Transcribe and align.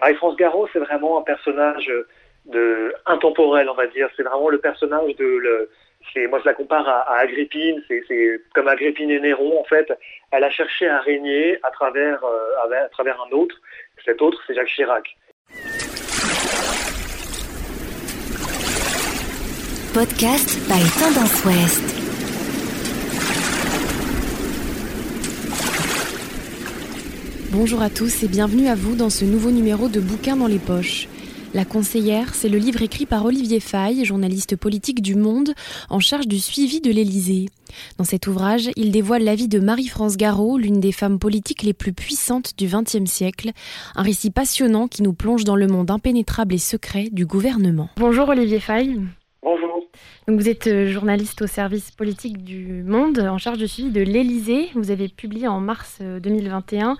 Marie-France 0.00 0.36
Garot, 0.36 0.68
c'est 0.72 0.78
vraiment 0.78 1.18
un 1.18 1.22
personnage 1.22 1.90
de 2.46 2.94
intemporel, 3.06 3.68
on 3.68 3.74
va 3.74 3.86
dire. 3.86 4.08
C'est 4.16 4.22
vraiment 4.22 4.48
le 4.48 4.58
personnage 4.58 5.14
de 5.16 5.24
le, 5.24 5.70
moi 6.28 6.40
je 6.40 6.48
la 6.48 6.54
compare 6.54 6.88
à, 6.88 7.18
Agrippine, 7.18 7.82
c'est 7.88 8.40
comme 8.54 8.68
Agrippine 8.68 9.10
et 9.10 9.20
Néron 9.20 9.60
en 9.60 9.64
fait. 9.64 9.92
Elle 10.32 10.44
a 10.44 10.50
cherché 10.50 10.88
à 10.88 11.00
régner 11.00 11.58
à 11.62 11.70
travers, 11.70 12.22
euh, 12.24 13.04
un 13.06 13.36
autre. 13.36 13.56
Cet 14.04 14.22
autre, 14.22 14.40
c'est 14.46 14.54
Jacques 14.54 14.68
Chirac. 14.68 15.16
Podcast 19.92 20.58
by 20.68 20.80
Tendance 20.98 21.44
Ouest. 21.44 21.99
Bonjour 27.52 27.82
à 27.82 27.90
tous 27.90 28.22
et 28.22 28.28
bienvenue 28.28 28.68
à 28.68 28.76
vous 28.76 28.94
dans 28.94 29.10
ce 29.10 29.24
nouveau 29.24 29.50
numéro 29.50 29.88
de 29.88 29.98
Bouquins 29.98 30.36
dans 30.36 30.46
les 30.46 30.60
poches. 30.60 31.08
La 31.52 31.64
conseillère, 31.64 32.32
c'est 32.32 32.48
le 32.48 32.58
livre 32.58 32.80
écrit 32.80 33.06
par 33.06 33.24
Olivier 33.24 33.58
Faye, 33.58 34.04
journaliste 34.04 34.54
politique 34.54 35.02
du 35.02 35.16
Monde, 35.16 35.54
en 35.88 35.98
charge 35.98 36.28
du 36.28 36.38
suivi 36.38 36.80
de 36.80 36.92
l'Élysée. 36.92 37.46
Dans 37.98 38.04
cet 38.04 38.28
ouvrage, 38.28 38.70
il 38.76 38.92
dévoile 38.92 39.24
la 39.24 39.34
vie 39.34 39.48
de 39.48 39.58
Marie-France 39.58 40.16
Garot, 40.16 40.58
l'une 40.58 40.78
des 40.78 40.92
femmes 40.92 41.18
politiques 41.18 41.64
les 41.64 41.72
plus 41.72 41.92
puissantes 41.92 42.56
du 42.56 42.68
XXe 42.68 43.10
siècle. 43.10 43.50
Un 43.96 44.02
récit 44.02 44.30
passionnant 44.30 44.86
qui 44.86 45.02
nous 45.02 45.12
plonge 45.12 45.42
dans 45.42 45.56
le 45.56 45.66
monde 45.66 45.90
impénétrable 45.90 46.54
et 46.54 46.58
secret 46.58 47.08
du 47.10 47.26
gouvernement. 47.26 47.88
Bonjour 47.96 48.28
Olivier 48.28 48.60
Faye. 48.60 49.00
Bonjour. 49.42 49.88
Donc 50.28 50.38
vous 50.38 50.48
êtes 50.48 50.68
euh, 50.68 50.86
journaliste 50.86 51.42
au 51.42 51.48
service 51.48 51.90
politique 51.90 52.44
du 52.44 52.84
Monde, 52.84 53.18
en 53.18 53.38
charge 53.38 53.58
du 53.58 53.66
suivi 53.66 53.90
de 53.90 54.02
l'Élysée. 54.02 54.68
Vous 54.76 54.92
avez 54.92 55.08
publié 55.08 55.48
en 55.48 55.58
mars 55.58 55.98
2021 56.00 56.90
euh, 56.90 56.94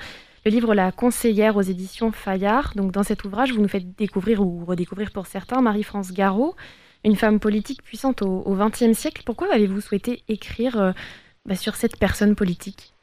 le 0.44 0.50
livre 0.50 0.74
La 0.74 0.90
conseillère 0.92 1.56
aux 1.56 1.62
éditions 1.62 2.12
Fayard. 2.12 2.72
Donc 2.74 2.92
dans 2.92 3.02
cet 3.02 3.24
ouvrage, 3.24 3.52
vous 3.52 3.60
nous 3.60 3.68
faites 3.68 3.94
découvrir 3.96 4.40
ou 4.40 4.64
redécouvrir 4.64 5.10
pour 5.12 5.26
certains 5.26 5.60
Marie-France 5.60 6.12
Garot, 6.12 6.54
une 7.04 7.16
femme 7.16 7.40
politique 7.40 7.82
puissante 7.82 8.22
au 8.22 8.54
XXe 8.54 8.92
siècle. 8.92 9.22
Pourquoi 9.24 9.52
avez-vous 9.52 9.80
souhaité 9.80 10.22
écrire 10.28 10.80
euh, 10.80 10.92
bah, 11.44 11.56
sur 11.56 11.74
cette 11.74 11.98
personne 11.98 12.34
politique? 12.34 12.94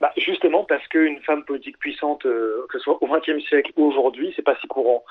Bah, 0.00 0.12
Justement 0.16 0.64
parce 0.64 0.86
qu'une 0.88 1.20
femme 1.20 1.44
politique 1.44 1.78
puissante, 1.78 2.24
euh, 2.24 2.66
que 2.70 2.78
ce 2.78 2.84
soit 2.84 3.02
au 3.02 3.06
XXe 3.06 3.44
siècle 3.46 3.72
ou 3.76 3.84
aujourd'hui, 3.84 4.32
c'est 4.34 4.42
pas 4.42 4.56
si 4.60 4.66
courant. 4.66 5.04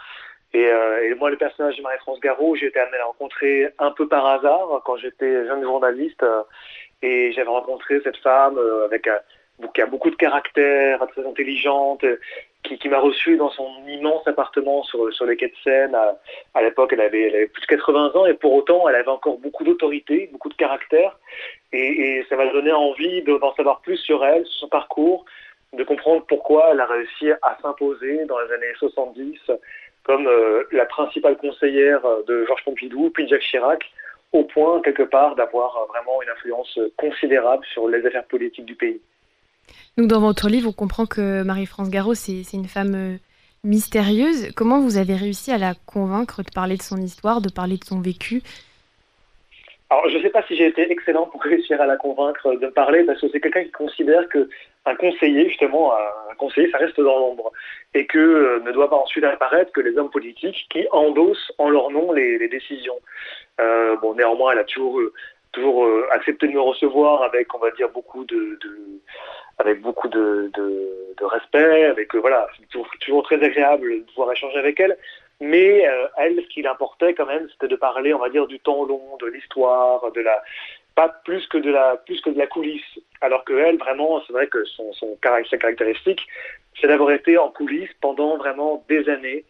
Euh, 0.54 1.02
et, 1.04 1.14
moi, 1.16 1.30
le 1.30 1.38
personnage 1.38 1.78
de 1.78 1.82
Marie-France 1.82 2.20
Garot, 2.20 2.56
j'ai 2.56 2.68
été 2.68 2.80
amené 2.80 2.98
à 2.98 3.00
la 3.00 3.06
rencontrer 3.06 3.70
un 3.80 3.92
peu 3.92 4.08
par 4.08 4.26
hasard 4.26 4.82
quand 4.84 4.98
j'étais 4.98 5.46
jeune 5.46 5.64
journaliste. 5.64 6.26
et 7.02 7.32
j'avais 7.32 7.50
rencontré 7.50 8.02
cette 8.04 8.18
femme 8.18 8.60
avec 8.86 9.08
qui 9.74 9.82
a 9.82 9.86
beaucoup 9.86 10.10
de 10.10 10.16
caractère, 10.16 11.06
très 11.08 11.26
intelligente, 11.26 12.06
qui, 12.64 12.90
m'a 12.90 13.00
reçu 13.00 13.38
dans 13.38 13.50
son 13.50 13.70
immense 13.88 14.28
appartement 14.28 14.84
sur, 14.84 15.12
sur 15.14 15.26
les 15.26 15.36
quais 15.36 15.48
de 15.48 15.54
Seine. 15.64 15.96
À, 16.54 16.62
l'époque, 16.62 16.94
elle 16.94 17.02
avait, 17.02 17.48
plus 17.48 17.62
de 17.62 17.68
80 17.68 18.12
ans 18.16 18.26
et 18.26 18.34
pour 18.34 18.54
autant, 18.54 18.88
elle 18.88 18.96
avait 18.96 19.08
encore 19.10 19.38
beaucoup 19.38 19.64
d'autorité, 19.64 20.30
beaucoup 20.32 20.50
de 20.50 20.56
caractère. 20.56 21.18
Et, 21.74 22.18
et 22.18 22.26
ça 22.30 22.36
m'a 22.36 22.48
donné 22.52 22.72
envie 22.72 23.24
d'en 23.24 23.54
savoir 23.56 23.82
plus 23.82 23.98
sur 23.98 24.24
elle, 24.24 24.46
sur 24.46 24.62
son 24.62 24.68
parcours, 24.70 25.26
de 25.74 25.84
comprendre 25.84 26.24
pourquoi 26.28 26.70
elle 26.72 26.80
a 26.80 26.86
réussi 26.86 27.32
à 27.42 27.58
s'imposer 27.62 28.26
dans 28.26 28.40
les 28.40 28.54
années 28.54 28.74
70 28.78 29.40
comme 30.04 30.28
euh, 30.28 30.64
la 30.72 30.86
principale 30.86 31.38
conseillère 31.38 32.02
de 32.28 32.46
Georges 32.46 32.64
Pompidou, 32.64 33.12
puis 33.12 33.28
Jacques 33.28 33.42
Chirac, 33.42 33.84
au 34.34 34.44
point, 34.44 34.82
quelque 34.82 35.04
part, 35.04 35.36
d'avoir 35.36 35.86
vraiment 35.88 36.22
une 36.22 36.30
influence 36.30 36.80
considérable 36.98 37.66
sur 37.72 37.88
les 37.88 38.06
affaires 38.06 38.26
politiques 38.26 38.66
du 38.66 38.76
pays. 38.76 39.02
Donc 39.98 40.08
dans 40.08 40.22
votre 40.22 40.48
livre, 40.48 40.70
on 40.70 40.74
comprend 40.74 41.06
que 41.06 41.44
Marie-France 41.44 41.90
Garot, 41.90 42.14
c'est 42.14 42.54
une 42.54 42.68
femme 42.68 42.96
euh, 42.96 43.18
mystérieuse. 43.66 44.52
Comment 44.56 44.80
vous 44.80 44.98
avez 44.98 45.16
réussi 45.16 45.52
à 45.52 45.58
la 45.58 45.74
convaincre 45.86 46.44
de 46.44 46.50
parler 46.50 46.78
de 46.78 46.82
son 46.82 46.98
histoire, 46.98 47.42
de 47.42 47.50
parler 47.50 47.78
de 47.78 47.84
son 47.84 48.00
vécu? 48.00 48.42
Alors, 49.90 50.08
je 50.08 50.18
ne 50.18 50.22
sais 50.22 50.30
pas 50.30 50.44
si 50.48 50.56
j'ai 50.56 50.68
été 50.68 50.90
excellent 50.90 51.26
pour 51.26 51.42
réussir 51.44 51.82
à 51.82 51.86
la 51.86 51.98
convaincre 51.98 52.54
de 52.56 52.68
parler, 52.68 53.04
parce 53.04 53.20
que 53.20 53.28
c'est 53.34 53.42
quelqu'un 53.42 53.66
qui 53.66 53.72
considère 53.72 54.30
que 54.30 54.50
un 54.86 54.96
conseiller, 54.96 55.48
justement, 55.50 55.94
un 55.94 56.36
conseiller, 56.36 56.72
ça 56.72 56.78
reste 56.78 57.00
dans 57.00 57.20
l'ombre, 57.20 57.52
et 57.94 58.08
que 58.08 58.18
euh, 58.18 58.60
ne 58.66 58.72
doit 58.72 58.90
pas 58.90 58.96
ensuite 58.96 59.26
apparaître 59.26 59.74
que 59.74 59.82
les 59.82 59.96
hommes 59.98 60.10
politiques 60.10 60.68
qui 60.72 60.88
endossent 60.92 61.52
en 61.58 61.70
leur 61.70 61.92
nom 61.92 62.14
les, 62.14 62.48
décisions. 62.48 62.98
Euh, 63.60 63.98
bon, 63.98 64.16
néanmoins, 64.16 64.54
elle 64.54 64.60
a 64.60 64.64
toujours, 64.64 65.00
toujours 65.52 65.86
accepté 66.12 66.48
de 66.48 66.54
me 66.54 66.62
recevoir 66.62 67.24
avec, 67.24 67.54
on 67.54 67.60
va 67.60 67.72
dire, 67.72 67.90
beaucoup 67.90 68.24
de 68.24 68.58
avec 69.58 69.82
beaucoup 69.82 70.08
de, 70.08 70.52
de, 70.56 71.26
respect, 71.26 71.86
avec 71.86 72.16
euh, 72.16 72.20
voilà, 72.20 72.48
c'est 72.58 72.68
toujours, 73.00 73.24
très 73.24 73.42
agréable 73.44 74.00
de 74.00 74.04
pouvoir 74.06 74.32
échanger 74.32 74.58
avec 74.58 74.80
elle. 74.80 74.98
Mais 75.40 75.88
euh, 75.88 76.08
elle, 76.18 76.36
ce 76.36 76.48
qui 76.48 76.62
l'importait 76.62 77.14
quand 77.14 77.26
même, 77.26 77.48
c'était 77.52 77.68
de 77.68 77.76
parler, 77.76 78.14
on 78.14 78.20
va 78.20 78.30
dire, 78.30 78.48
du 78.48 78.60
temps 78.60 78.86
long, 78.86 79.18
de 79.20 79.28
l'histoire, 79.28 80.12
de 80.12 80.22
la 80.22 80.42
pas 80.96 81.10
plus 81.24 81.48
que 81.48 81.58
de 81.58 81.72
la 81.72 81.96
plus 81.98 82.20
que 82.22 82.32
de 82.32 82.38
la 82.38 82.48
coulisse. 82.48 83.00
Alors 83.22 83.44
que 83.44 83.54
elle, 83.54 83.78
vraiment, 83.78 84.22
c'est 84.26 84.34
vrai 84.34 84.48
que 84.48 84.64
son, 84.66 84.92
son 84.94 85.18
sa 85.24 85.58
caractéristique, 85.58 86.28
c'est 86.80 86.88
d'avoir 86.88 87.12
été 87.12 87.38
en 87.38 87.50
coulisses 87.50 87.94
pendant 88.02 88.38
vraiment 88.38 88.84
des 88.90 89.08
années, 89.10 89.46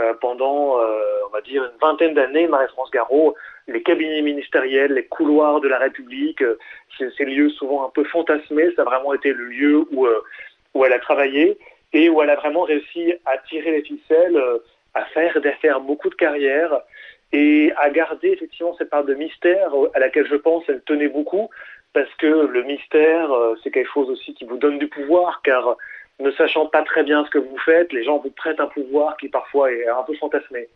euh, 0.00 0.14
pendant, 0.20 0.76
on 0.76 1.30
va 1.32 1.40
dire, 1.42 1.64
une 1.64 1.78
vingtaine 1.80 2.14
d'années. 2.14 2.48
Marie-France 2.48 2.90
Garot 2.90 3.34
les 3.70 3.82
cabinets 3.82 4.22
ministériels, 4.22 4.92
les 4.92 5.04
couloirs 5.04 5.60
de 5.60 5.68
la 5.68 5.78
République, 5.78 6.42
euh, 6.42 6.58
ces 6.98 7.24
lieux 7.24 7.50
souvent 7.50 7.86
un 7.86 7.90
peu 7.90 8.04
fantasmés, 8.04 8.70
ça 8.76 8.82
a 8.82 8.84
vraiment 8.84 9.14
été 9.14 9.32
le 9.32 9.44
lieu 9.44 9.84
où, 9.90 10.06
euh, 10.06 10.22
où 10.74 10.84
elle 10.84 10.92
a 10.92 10.98
travaillé 10.98 11.58
et 11.92 12.08
où 12.08 12.22
elle 12.22 12.30
a 12.30 12.36
vraiment 12.36 12.62
réussi 12.62 13.14
à 13.26 13.38
tirer 13.38 13.70
les 13.72 13.82
ficelles, 13.82 14.36
euh, 14.36 14.58
à 14.94 15.04
faire, 15.06 15.36
à 15.36 15.78
beaucoup 15.78 16.10
de 16.10 16.14
carrière 16.14 16.80
et 17.32 17.72
à 17.76 17.90
garder 17.90 18.30
effectivement 18.30 18.74
cette 18.76 18.90
part 18.90 19.04
de 19.04 19.14
mystère 19.14 19.72
à 19.94 20.00
laquelle 20.00 20.26
je 20.26 20.34
pense 20.34 20.64
elle 20.68 20.82
tenait 20.82 21.08
beaucoup 21.08 21.48
parce 21.92 22.12
que 22.16 22.26
le 22.26 22.62
mystère, 22.64 23.30
c'est 23.62 23.70
quelque 23.70 23.92
chose 23.92 24.10
aussi 24.10 24.34
qui 24.34 24.44
vous 24.44 24.56
donne 24.56 24.78
du 24.78 24.88
pouvoir 24.88 25.40
car 25.42 25.76
ne 26.20 26.30
sachant 26.32 26.66
pas 26.66 26.82
très 26.82 27.02
bien 27.02 27.24
ce 27.24 27.30
que 27.30 27.38
vous 27.38 27.58
faites, 27.64 27.92
les 27.92 28.04
gens 28.04 28.18
vous 28.18 28.30
prêtent 28.30 28.60
un 28.60 28.66
pouvoir 28.66 29.16
qui 29.16 29.28
parfois 29.28 29.72
est 29.72 29.88
un 29.88 30.02
peu 30.02 30.14
fantasmé. 30.14 30.68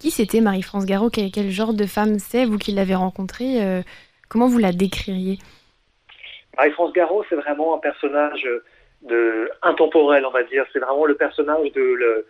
Qui 0.00 0.10
c'était 0.10 0.40
Marie-France 0.40 0.86
Garot 0.86 1.10
quel, 1.10 1.50
genre 1.50 1.74
de 1.74 1.86
femme 1.86 2.18
c'est, 2.18 2.44
vous 2.44 2.58
qui 2.58 2.72
l'avez 2.72 2.94
rencontrée 2.94 3.62
euh, 3.62 3.82
Comment 4.28 4.48
vous 4.48 4.58
la 4.58 4.72
décririez 4.72 5.38
Marie-France 6.56 6.92
Garot, 6.92 7.24
c'est 7.28 7.36
vraiment 7.36 7.76
un 7.76 7.78
personnage 7.78 8.46
de, 9.02 9.50
intemporel, 9.62 10.24
on 10.26 10.30
va 10.30 10.42
dire. 10.44 10.64
C'est 10.72 10.78
vraiment 10.78 11.04
le 11.04 11.14
personnage 11.14 11.72
de... 11.72 11.82
Le, 11.82 12.26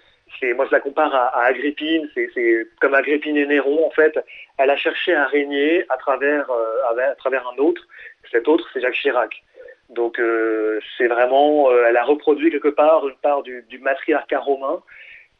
moi, 0.54 0.66
je 0.66 0.72
la 0.72 0.80
compare 0.80 1.14
à, 1.14 1.44
Agrippine. 1.44 2.08
C'est 2.14 2.66
comme 2.80 2.94
Agrippine 2.94 3.36
et 3.36 3.46
Néron, 3.46 3.86
en 3.86 3.90
fait. 3.90 4.18
Elle 4.58 4.70
a 4.70 4.76
cherché 4.76 5.14
à 5.14 5.26
régner 5.26 5.84
à 5.88 5.96
travers, 5.96 6.50
euh, 6.50 7.10
à 7.10 7.14
travers 7.14 7.46
un 7.48 7.56
autre. 7.58 7.82
Cet 8.30 8.48
autre, 8.48 8.66
c'est 8.72 8.80
Jacques 8.80 8.94
Chirac. 8.94 9.43
Donc, 9.90 10.18
euh, 10.18 10.80
c'est 10.96 11.06
vraiment... 11.06 11.70
elle 11.86 11.96
a 11.96 12.04
reproduit 12.04 12.50
quelque 12.50 12.68
part 12.68 13.06
une 13.06 13.16
part 13.16 13.42
du, 13.42 13.64
du 13.68 13.78
matriarcat 13.78 14.40
romain. 14.40 14.82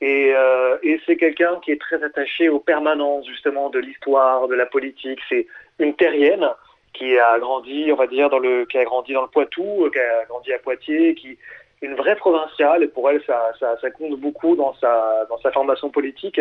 Euh, 0.03 0.79
et, 0.83 1.01
c'est 1.07 1.17
quelqu'un 1.17 1.61
qui 1.65 1.73
est 1.73 1.81
très 1.81 2.03
attaché 2.03 2.49
aux 2.49 2.61
permanences 2.61 3.27
justement 3.27 3.71
de 3.71 3.79
l'histoire, 3.79 4.49
de 4.49 4.55
la 4.55 4.67
politique. 4.67 5.21
C'est 5.29 5.47
une 5.79 5.95
terrienne 5.95 6.47
qui 6.93 7.19
a 7.19 7.39
grandi, 7.39 7.91
on 7.91 7.97
va 7.97 8.07
dire, 8.07 8.29
dans 8.29 8.39
le, 8.39 8.67
qui 8.67 8.79
a 8.79 8.85
grandi 8.85 9.15
dans 9.15 9.23
le 9.23 9.29
Poitou, 9.29 9.89
qui 9.91 9.99
a 9.99 10.25
grandi 10.29 10.53
à 10.53 10.59
Poitiers, 10.59 11.15
qui 11.15 11.31
est 11.31 11.87
une 11.87 11.95
vraie 11.95 12.17
provinciale. 12.17 12.83
Et 12.83 12.89
pour 12.89 13.11
elle, 13.11 13.23
ça, 13.27 13.53
ça, 13.59 13.91
compte 13.91 14.19
beaucoup 14.21 14.57
dans 14.57 14.75
sa, 14.75 15.27
dans 15.29 15.39
sa 15.39 15.51
formation 15.53 15.91
politique. 15.91 16.41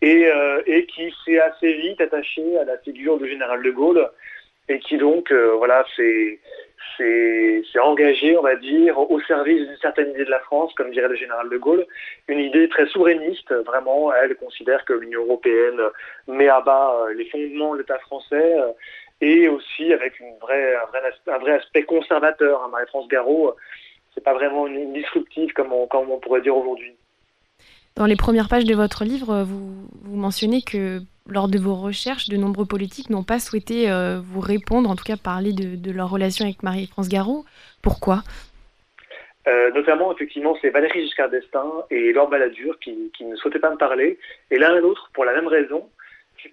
Et, 0.00 0.26
euh, 0.26 0.62
et 0.66 0.86
qui 0.86 1.14
s'est 1.24 1.38
assez 1.38 1.72
vite 1.74 2.00
attaché 2.00 2.58
à 2.58 2.64
la 2.64 2.76
figure 2.78 3.18
du 3.18 3.28
général 3.28 3.62
de 3.62 3.70
Gaulle. 3.70 4.10
Et 4.68 4.78
qui 4.78 4.96
donc, 4.96 5.30
euh, 5.32 5.54
voilà, 5.56 5.84
c'est 5.96 6.38
c'est 6.96 7.78
engagé, 7.80 8.36
on 8.36 8.42
va 8.42 8.56
dire, 8.56 8.98
au 8.98 9.20
service 9.22 9.66
d'une 9.66 9.76
certaine 9.78 10.10
idée 10.10 10.24
de 10.24 10.30
la 10.30 10.40
France, 10.40 10.72
comme 10.74 10.90
dirait 10.90 11.08
le 11.08 11.16
général 11.16 11.48
de 11.48 11.56
Gaulle, 11.56 11.86
une 12.28 12.38
idée 12.38 12.68
très 12.68 12.86
souverainiste. 12.86 13.52
Vraiment, 13.66 14.12
elle 14.14 14.36
considère 14.36 14.84
que 14.84 14.92
l'Union 14.92 15.22
européenne 15.22 15.80
met 16.28 16.48
à 16.48 16.60
bas 16.60 16.94
euh, 16.94 17.14
les 17.14 17.24
fondements 17.26 17.74
de 17.74 17.80
l'État 17.80 17.98
français 18.00 18.58
euh, 18.58 18.72
et 19.20 19.48
aussi 19.48 19.92
avec 19.92 20.14
un, 20.20 20.38
vrai, 20.40 21.52
aspect 21.52 21.84
conservateur. 21.84 22.62
Hein. 22.62 22.68
Marie-France 22.70 23.08
Garot, 23.08 23.54
c'est 24.14 24.24
pas 24.24 24.34
vraiment 24.34 24.66
une 24.66 24.92
disruptive 24.92 25.52
comme 25.52 25.72
on, 25.72 25.86
pourrait 26.18 26.42
dire 26.42 26.56
aujourd'hui. 26.56 26.94
Dans 27.96 28.06
les 28.06 28.16
premières 28.16 28.48
pages 28.48 28.64
de 28.64 28.74
votre 28.74 29.04
livre, 29.04 29.42
vous 29.44 30.16
mentionnez 30.16 30.62
que 30.62 31.00
lors 31.28 31.48
de 31.48 31.58
vos 31.58 31.74
recherches, 31.74 32.28
de 32.28 32.36
nombreux 32.36 32.66
politiques 32.66 33.10
n'ont 33.10 33.22
pas 33.22 33.38
souhaité 33.38 33.90
euh, 33.90 34.20
vous 34.22 34.40
répondre, 34.40 34.90
en 34.90 34.96
tout 34.96 35.04
cas 35.04 35.16
parler 35.16 35.52
de, 35.52 35.92
leur 35.92 36.10
relation 36.10 36.44
avec 36.44 36.62
Marie-France 36.62 37.08
Garot. 37.08 37.44
Pourquoi? 37.82 38.22
Euh, 39.48 39.70
notamment, 39.72 40.12
effectivement, 40.14 40.56
c'est 40.60 40.70
Valérie 40.70 41.02
Giscard 41.02 41.30
d'Estaing 41.30 41.84
et 41.90 42.12
Laure 42.12 42.28
Balladur 42.28 42.78
qui, 42.78 43.10
ne 43.20 43.36
souhaitaient 43.36 43.58
pas 43.58 43.70
me 43.70 43.76
parler. 43.76 44.18
Et 44.50 44.58
l'un 44.58 44.76
et 44.76 44.80
l'autre, 44.80 45.10
pour 45.14 45.24
la 45.24 45.32
même 45.32 45.48
raison, 45.48 45.88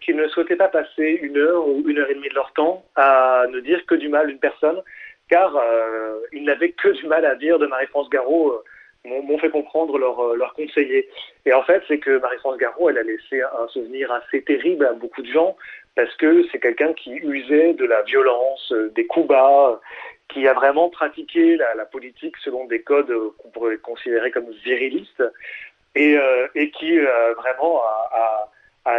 qu'ils 0.01 0.15
ne 0.15 0.27
souhaitaient 0.27 0.55
pas 0.55 0.67
passer 0.67 1.19
une 1.21 1.37
heure 1.37 1.67
ou 1.67 1.83
une 1.87 1.97
heure 1.97 2.09
et 2.09 2.15
demie 2.15 2.29
de 2.29 2.35
leur 2.35 2.53
temps 2.53 2.85
à 2.95 3.45
ne 3.49 3.59
dire 3.59 3.85
que 3.85 3.95
du 3.95 4.09
mal 4.09 4.27
d'une 4.27 4.39
personne, 4.39 4.81
car 5.29 5.55
euh, 5.55 6.19
ils 6.31 6.43
n'avaient 6.43 6.71
que 6.71 6.89
du 6.89 7.07
mal 7.07 7.25
à 7.25 7.35
dire 7.35 7.59
de 7.59 7.67
Marie-France 7.67 8.09
Garot 8.09 8.61
m'ont 9.05 9.37
fait 9.39 9.49
comprendre 9.49 9.97
leurs 9.97 10.35
leur 10.35 10.53
conseillers. 10.53 11.07
Et 11.45 11.53
en 11.53 11.63
fait, 11.63 11.81
c'est 11.87 11.99
que 11.99 12.19
Marie-France 12.19 12.57
Garot, 12.57 12.89
elle 12.89 12.97
a 12.97 13.03
laissé 13.03 13.41
un 13.41 13.67
souvenir 13.69 14.11
assez 14.11 14.43
terrible 14.43 14.85
à 14.85 14.93
beaucoup 14.93 15.21
de 15.21 15.31
gens 15.31 15.55
parce 15.95 16.13
que 16.15 16.45
c'est 16.51 16.59
quelqu'un 16.59 16.93
qui 16.93 17.11
usait 17.11 17.73
de 17.73 17.85
la 17.85 18.01
violence, 18.03 18.73
des 18.95 19.05
coups 19.05 19.27
bas, 19.27 19.79
qui 20.29 20.47
a 20.47 20.53
vraiment 20.53 20.89
pratiqué 20.89 21.57
la, 21.57 21.85
politique 21.85 22.35
selon 22.43 22.65
des 22.65 22.81
codes 22.81 23.13
qu'on 23.37 23.49
pourrait 23.49 23.77
considérer 23.77 24.31
comme 24.31 24.49
virilistes 24.63 25.23
et, 25.95 26.17
et 26.55 26.69
qui 26.71 26.99
vraiment 26.99 27.81
a 27.81 28.09
a 28.11 28.49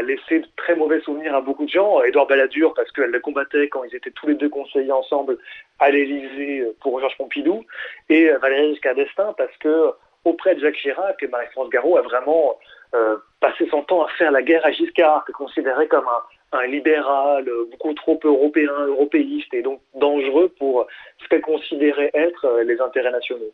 laissé 0.02 0.40
de 0.40 0.46
très 0.56 0.75
mauvais 0.75 1.00
souvenirs 1.00 1.34
à 1.34 1.40
beaucoup 1.40 1.64
de 1.64 1.70
gens. 1.70 2.02
Edouard 2.02 2.26
Balladur, 2.26 2.75
parce 2.75 2.90
qu'elle 2.92 3.10
le 3.10 3.20
combattait 3.20 3.69
quand 3.69 3.84
ils 3.84 3.94
étaient 3.94 4.10
tous 4.10 4.26
les 4.26 4.34
deux 4.34 4.48
conseillers 4.48 4.92
ensemble 4.92 5.38
à 5.78 5.90
l'Élysée 5.90 6.66
pour 6.81 7.00
Georges 7.00 7.16
Pompidou, 7.16 7.64
et 8.08 8.31
Valérie 8.42 8.75
Giscard 8.75 8.94
d'Estaing, 8.94 9.34
parce 9.37 9.56
que 9.58 9.92
auprès 10.25 10.54
de 10.54 10.60
Jacques 10.60 10.76
Chirac, 10.76 11.22
Marie-France 11.31 11.70
Garot 11.70 11.96
a 11.96 12.02
vraiment 12.02 12.58
euh, 12.94 13.16
passé 13.40 13.69
son 13.70 13.82
temps 13.82 14.04
à 14.04 14.08
faire 14.10 14.31
la 14.31 14.42
guerre 14.42 14.64
à 14.66 14.72
Giscard, 14.72 15.25
que 15.25 15.32
considérait 15.32 15.87
comme 15.87 16.06
un, 16.52 16.66
libéral, 16.66 17.48
beaucoup 17.70 17.94
trop 17.94 18.19
européen, 18.25 18.72
européiste, 18.87 19.52
et 19.54 19.62
donc 19.62 19.81
dangereux 19.94 20.52
pour 20.58 20.87
ce 21.22 21.28
qu'elle 21.28 21.40
considérait 21.40 22.10
être 22.14 22.44
euh, 22.44 22.64
les 22.64 22.81
intérêts 22.81 23.12
nationaux. 23.12 23.52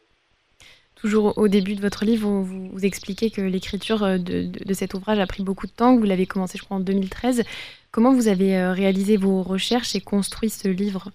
Toujours 0.97 1.37
au 1.37 1.47
début 1.47 1.75
de 1.75 1.83
votre 1.83 2.07
livre, 2.07 2.27
vous, 2.27 2.85
expliquez 2.85 3.31
que 3.31 3.43
l'écriture 3.43 4.03
euh, 4.03 4.17
de, 4.17 4.73
cet 4.73 4.95
ouvrage 4.95 5.19
a 5.19 5.27
pris 5.27 5.43
beaucoup 5.43 5.67
de 5.67 5.73
temps, 5.73 5.95
que 5.95 6.01
vous 6.01 6.07
l'avez 6.07 6.25
commencé, 6.25 6.57
je 6.57 6.65
crois, 6.65 6.79
en 6.79 6.81
2013. 6.81 7.45
Comment 7.93 8.15
vous 8.15 8.29
avez 8.29 8.57
euh, 8.57 8.73
réalisé 8.73 9.19
vos 9.19 9.43
recherches 9.43 9.95
et 9.95 10.01
construit 10.01 10.49
ce 10.49 10.69
livre? 10.69 11.11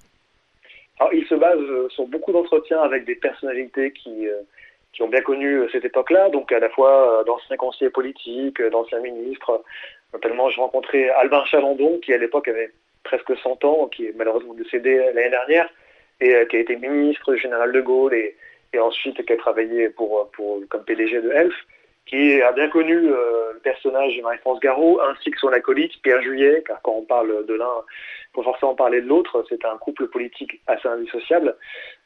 Alors, 1.00 1.12
Il 1.16 1.25
se 1.25 1.33
base 1.33 1.57
euh, 1.60 1.89
sur 1.89 2.06
beaucoup 2.06 2.31
d'entretiens 2.31 2.80
avec 2.80 3.06
des 3.06 3.16
personnalités 3.16 3.92
qui, 3.92 4.28
ont 5.00 5.10
bien 5.10 5.22
connu 5.22 5.68
cette 5.72 5.83
époque-là, 5.83 6.30
donc 6.30 6.51
à 6.51 6.60
la 6.60 6.69
fois 6.69 7.24
d'anciens 7.25 7.57
conseillers 7.57 7.89
politiques, 7.89 8.62
d'anciens 8.62 9.00
ministres. 9.00 9.63
Notamment, 10.13 10.48
j'ai 10.51 10.62
rencontré 10.62 11.10
Albin 11.10 11.44
Chalandon, 11.45 11.98
qui 12.04 12.13
à 12.13 12.19
l'époque 12.19 12.48
avait 12.48 12.69
presque 13.04 13.36
100 13.36 13.66
ans, 13.66 13.88
qui 13.88 14.06
est 14.06 14.13
malheureusement 14.16 14.54
décédé 14.54 14.98
l'année 15.16 15.31
dernière, 15.31 15.68
et 16.19 16.45
qui 16.51 16.56
a 16.56 16.60
été 16.60 16.75
ministre 16.75 17.33
général 17.36 17.72
de 17.72 17.81
Gaulle 17.81 18.13
et 18.73 18.79
ensuite 18.79 19.25
qui 19.25 19.33
a 19.33 19.38
travaillé 19.38 19.89
pour, 19.89 20.29
pour, 20.31 20.59
comme 20.69 20.83
PDG 20.83 21.21
de 21.21 21.31
Elf, 21.31 21.53
qui 22.06 22.41
a 22.41 22.51
bien 22.51 22.68
connu 22.69 22.95
euh, 22.95 23.53
le 23.53 23.59
personnage 23.59 24.15
de 24.18 24.21
Marie-France 24.21 24.59
Garot, 24.59 25.00
ainsi 25.01 25.31
que 25.31 25.39
son 25.39 25.50
acolyte 25.50 26.01
Pierre 26.01 26.21
Juillet, 26.21 26.63
car 26.65 26.81
quand 26.81 26.94
on 26.94 27.03
parle 27.03 27.45
de 27.45 27.53
l'un, 27.53 27.83
il 27.88 28.35
faut 28.35 28.44
forcément 28.44 28.75
parler 28.75 29.01
de 29.01 29.07
l'autre, 29.07 29.45
c'est 29.47 29.63
un 29.65 29.77
couple 29.77 30.07
politique 30.07 30.62
assez 30.68 30.88
indissociable. 30.88 31.56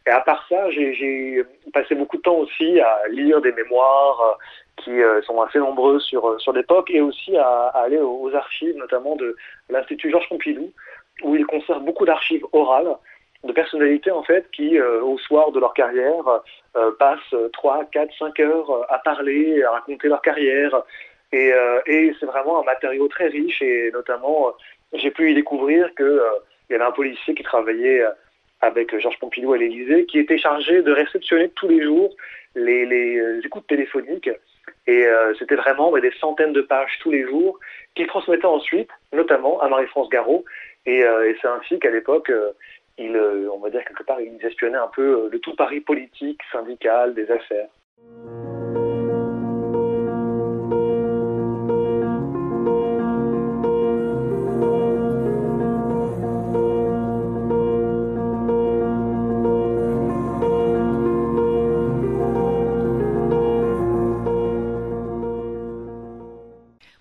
Et 0.05 0.11
à 0.11 0.21
part 0.21 0.45
ça, 0.49 0.69
j'ai 0.69 1.43
passé 1.73 1.95
beaucoup 1.95 2.17
de 2.17 2.21
temps 2.21 2.35
aussi 2.35 2.79
à 2.79 3.07
lire 3.09 3.41
des 3.41 3.51
mémoires 3.53 4.21
euh, 4.21 4.83
qui 4.83 4.91
euh, 5.01 5.21
sont 5.23 5.41
assez 5.41 5.59
nombreux 5.59 5.99
sur, 5.99 6.39
sur 6.39 6.53
l'époque, 6.53 6.91
et 6.91 7.01
aussi 7.01 7.35
à, 7.37 7.67
à, 7.67 7.83
aller 7.83 7.99
aux 7.99 8.33
archives, 8.35 8.75
notamment 8.75 9.15
de 9.15 9.35
l'Institut 9.69 10.11
Georges 10.11 10.29
Pompidou, 10.29 10.71
où 11.23 11.35
il 11.35 11.45
conserve 11.45 11.83
beaucoup 11.83 12.05
d'archives 12.05 12.45
orales, 12.51 12.95
de 13.45 13.53
personnalités 13.53 14.11
en 14.11 14.23
fait 14.23 14.49
qui, 14.51 14.77
euh, 14.77 15.01
au 15.01 15.17
soir 15.17 15.51
de 15.51 15.59
leur 15.59 15.73
carrière, 15.73 16.41
euh, 16.75 16.91
passent 16.99 17.35
3, 17.53 17.85
4, 17.91 18.11
5 18.17 18.39
heures 18.41 18.69
euh, 18.69 18.83
à 18.89 18.99
parler, 18.99 19.63
à 19.63 19.71
raconter 19.71 20.07
leur 20.07 20.21
carrière. 20.21 20.83
Et, 21.31 21.51
et 21.87 22.15
c'est 22.17 22.25
vraiment 22.27 22.61
un 22.61 22.63
matériau 22.63 23.09
très 23.09 23.27
riche 23.27 23.61
et 23.61 23.91
notamment, 23.91 24.53
j'ai 24.93 25.11
pu 25.11 25.31
y 25.31 25.35
découvrir 25.35 25.93
qu'il 25.95 26.21
il 26.69 26.73
y 26.73 26.75
avait 26.75 26.85
un 26.85 26.91
policier 26.91 27.35
qui 27.35 27.43
travaillait 27.43 28.05
avec 28.61 28.97
Georges 28.97 29.19
Pompidou 29.19 29.51
à 29.51 29.57
l'Élysée, 29.57 30.05
qui 30.05 30.19
était 30.19 30.37
chargé 30.37 30.81
de 30.81 30.93
réceptionner 30.93 31.49
tous 31.49 31.67
les 31.67 31.83
jours 31.83 32.15
les, 32.55 32.85
les 32.85 33.41
écoutes 33.43 33.67
téléphoniques. 33.67 34.29
Et 34.87 35.05
c'était 35.37 35.55
vraiment 35.55 35.91
des 35.97 36.13
centaines 36.21 36.53
de 36.53 36.61
pages 36.61 36.97
tous 37.01 37.11
les 37.11 37.23
jours 37.23 37.59
qu'il 37.95 38.07
transmettait 38.07 38.45
ensuite, 38.45 38.89
notamment 39.11 39.59
à 39.59 39.67
Marie-France 39.67 40.07
Garot. 40.09 40.45
Et, 40.85 40.99
et 40.99 41.35
c'est 41.41 41.47
ainsi 41.49 41.79
qu'à 41.79 41.89
l'époque, 41.89 42.31
il, 42.97 43.15
euh, 43.15 43.49
on 43.53 43.59
va 43.59 43.69
dire 43.69 43.83
quelque 43.85 44.03
part, 44.03 44.21
il 44.21 44.39
gestionnait 44.39 44.77
un 44.77 44.89
peu 44.93 45.25
euh, 45.25 45.29
le 45.31 45.39
tout 45.39 45.55
Paris 45.55 45.81
politique, 45.81 46.39
syndical, 46.51 47.13
des 47.13 47.29
affaires. 47.29 47.67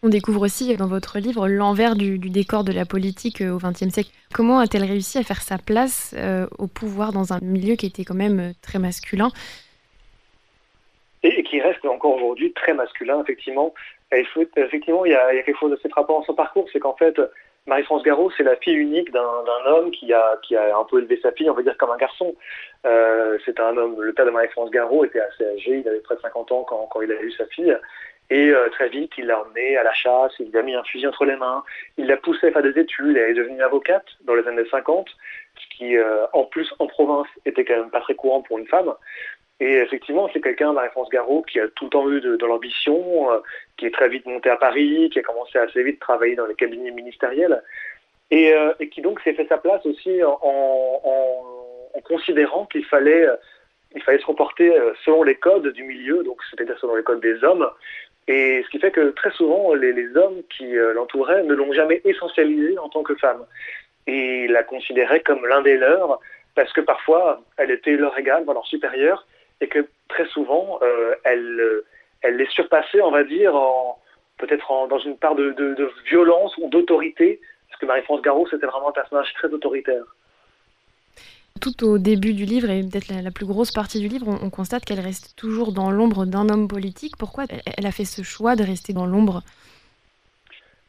On 0.05 0.11
découvre 0.11 0.43
aussi 0.43 0.77
dans 0.77 0.87
votre 0.87 1.19
livre 1.19 1.49
l'envers 1.49 1.97
du, 1.97 2.19
décor 2.19 2.63
de 2.63 2.73
la 2.73 2.85
politique 2.85 3.41
euh, 3.41 3.55
au 3.55 3.59
XXe 3.59 3.89
siècle. 3.89 4.11
Comment 4.35 4.59
a-t-elle 4.59 4.83
réussi 4.83 5.19
à 5.19 5.23
faire 5.23 5.41
sa 5.41 5.59
place 5.59 6.13
euh, 6.19 6.49
au 6.59 6.67
pouvoir 6.67 7.13
dans 7.13 7.33
un 7.33 7.39
milieu 7.41 7.77
qui 7.77 7.87
était 7.87 8.03
quand 8.03 8.17
même 8.17 8.41
euh, 8.41 8.53
très 8.63 8.81
masculin? 8.81 9.29
Et, 11.23 11.45
qui 11.45 11.61
reste 11.61 11.85
encore 11.85 12.17
aujourd'hui 12.17 12.53
très 12.53 12.75
masculin, 12.75 13.23
effectivement. 13.23 13.73
effectivement, 14.11 15.05
il 15.05 15.13
y, 15.13 15.15
a, 15.15 15.41
quelque 15.45 15.57
chose 15.57 15.71
de 15.71 15.77
assez 15.77 15.89
frappant 15.89 16.19
dans 16.19 16.25
son 16.25 16.35
parcours, 16.35 16.69
c'est 16.73 16.81
qu'en 16.81 16.97
fait, 16.97 17.15
Marie-France 17.67 18.03
Garot, 18.03 18.33
c'est 18.37 18.43
la 18.43 18.57
fille 18.57 18.75
unique 18.75 19.13
d'un 19.13 19.23
homme 19.67 19.93
qui 19.93 20.13
a, 20.13 20.37
qui 20.43 20.57
a 20.57 20.77
un 20.77 20.85
peu 20.85 20.99
élevé 20.99 21.21
sa 21.23 21.31
fille, 21.31 21.49
on 21.49 21.55
va 21.55 21.63
dire, 21.63 21.79
comme 21.79 21.93
un 21.93 21.97
garçon. 21.97 22.35
c'est 22.83 23.59
un 23.61 23.77
homme, 23.77 24.03
le 24.03 24.13
père 24.13 24.27
de 24.27 24.33
Marie-France 24.33 24.71
Garot 24.71 25.05
était 25.05 25.21
assez 25.21 25.47
âgé, 25.47 25.79
il 25.79 25.89
avait 25.89 26.01
près 26.01 26.17
de 26.17 26.21
50 26.21 26.53
ans 26.53 26.65
quand, 26.69 26.89
quand 26.91 27.01
il 27.01 27.13
a 27.13 27.23
eu 27.23 27.31
sa 27.33 27.47
fille. 27.47 27.75
Et 28.31 28.49
euh, 28.49 28.69
très 28.71 28.89
vite, 28.89 29.13
il 29.19 29.27
l'a 29.27 29.41
emmenée 29.41 29.77
à 29.77 29.83
la 29.83 29.93
chasse, 29.93 30.33
il 30.39 30.51
lui 30.51 30.59
a 30.59 30.63
mis 30.63 30.75
un 30.75 30.83
fusil 30.85 31.07
entre 31.07 31.27
les 31.27 31.37
mains, 31.37 31.63
il 31.99 32.07
l'a 32.07 32.17
poussée 32.17 32.49
à 32.49 32.53
faire 32.53 32.63
des 32.63 32.79
études, 32.79 33.17
elle 33.17 33.31
est 33.31 33.35
devenue 33.35 33.63
avocate 33.63 34.07
dans 34.25 34.35
les 34.35 34.47
années 34.49 34.65
50, 34.71 35.09
ce 35.57 35.77
qui, 35.77 35.97
euh, 35.97 36.27
en 36.33 36.45
plus, 36.45 36.73
en 36.79 36.87
province, 36.87 37.29
était 37.45 37.65
quand 37.65 37.77
même 37.77 37.91
pas 37.91 38.01
très 38.01 38.15
courant 38.15 38.41
pour 38.43 38.59
une 38.59 38.67
femme. 38.67 38.93
Et 39.61 39.75
effectivement, 39.75 40.29
c'est 40.33 40.41
quelqu'un, 40.41 40.73
Marie-France 40.73 41.11
Garot, 41.11 41.43
qui 41.43 41.61
a 41.61 41.69
tout 41.69 41.85
le 41.85 41.91
temps 41.91 42.11
eu 42.11 42.21
de, 42.21 42.47
l'ambition, 42.47 43.31
euh, 43.31 43.39
qui 43.77 43.87
est 43.87 43.95
très 43.95 44.09
vite 44.09 44.27
monté 44.27 44.49
à 44.49 44.57
Paris, 44.57 45.11
qui 45.13 45.19
a 45.19 45.23
commencé 45.23 45.59
assez 45.59 45.83
vite 45.83 45.99
à 46.01 46.05
travailler 46.05 46.35
dans 46.35 46.47
les 46.47 46.55
cabinets 46.55 46.91
ministériels, 46.91 47.63
et, 48.31 48.53
qui 48.91 49.01
donc 49.01 49.21
s'est 49.21 49.35
fait 49.35 49.47
sa 49.47 49.59
place 49.59 49.85
aussi 49.87 50.25
en 50.25 52.01
considérant 52.03 52.67
qu'il 52.67 52.85
fallait 52.85 53.29
il 53.95 54.03
fallait 54.03 54.19
se 54.19 54.27
comporter 54.27 54.77
selon 55.05 55.23
les 55.23 55.37
codes 55.37 55.69
du 55.69 55.85
milieu, 55.85 56.25
donc 56.25 56.41
c'est-à-dire 56.51 56.77
selon 56.81 56.97
les 56.97 57.05
codes 57.05 57.21
des 57.21 57.45
hommes, 57.45 57.69
et 58.27 58.63
ce 58.65 58.69
qui 58.71 58.79
fait 58.79 58.91
que 58.91 59.11
très 59.11 59.31
souvent, 59.33 59.75
les, 59.75 60.17
hommes 60.17 60.43
qui 60.57 60.77
euh, 60.77 60.95
l'entouraient 60.95 61.43
ne 61.43 61.55
l'ont 61.55 61.73
jamais 61.73 62.01
essentialisée 62.05 62.79
en 62.79 62.89
tant 62.89 63.03
que 63.03 63.15
femme. 63.17 63.45
Et 64.07 64.49
la 64.49 64.63
considéraient 64.63 65.21
comme 65.21 65.47
l'un 65.47 65.63
des 65.63 65.77
leurs, 65.77 66.21
parce 66.55 66.73
que 66.73 66.81
parfois, 66.81 67.43
elle 67.59 67.71
était 67.71 67.97
leur 67.97 68.17
égale, 68.19 68.45
leur 68.47 68.67
supérieure, 68.67 69.27
et 69.61 69.69
que 69.69 69.87
très 70.09 70.27
souvent, 70.27 70.79
euh, 70.83 71.15
elle, 71.25 71.61
euh, 71.61 71.85
elle 72.23 72.37
les 72.37 72.47
surpassait, 72.47 73.03
on 73.03 73.11
va 73.11 73.25
dire, 73.25 73.55
peut-être 74.39 74.89
dans 74.89 74.99
une 74.99 75.19
part 75.19 75.35
de 75.35 75.93
violence 76.07 76.57
ou 76.59 76.69
d'autorité, 76.69 77.41
parce 77.69 77.81
que 77.81 77.87
Marie-France 77.87 78.23
Garot, 78.23 78.47
c'était 78.51 78.67
vraiment 78.67 78.89
un 78.89 78.93
personnage 78.93 79.33
très 79.35 79.49
autoritaire 79.49 80.05
tout 81.61 81.85
au 81.85 81.99
début 81.99 82.35
du 82.35 82.45
livre, 82.45 82.71
et 82.71 82.81
peut-être 82.81 83.09
la, 83.09 83.31
plus 83.31 83.47
grosse 83.47 83.73
partie 83.73 84.01
du 84.01 84.09
livre, 84.09 84.27
on, 84.29 84.51
constate 84.51 84.85
qu'elle 84.85 85.01
reste 85.01 85.37
toujours 85.37 85.73
dans 85.73 85.91
l'ombre 85.91 86.27
d'un 86.27 86.49
homme 86.49 86.69
politique. 86.69 87.15
Pourquoi 87.19 87.45
elle, 87.79 87.87
a 87.87 87.93
fait 87.93 88.05
ce 88.05 88.23
choix 88.23 88.57
de 88.57 88.65
rester 88.65 88.93
dans 88.93 89.07
l'ombre? 89.07 89.43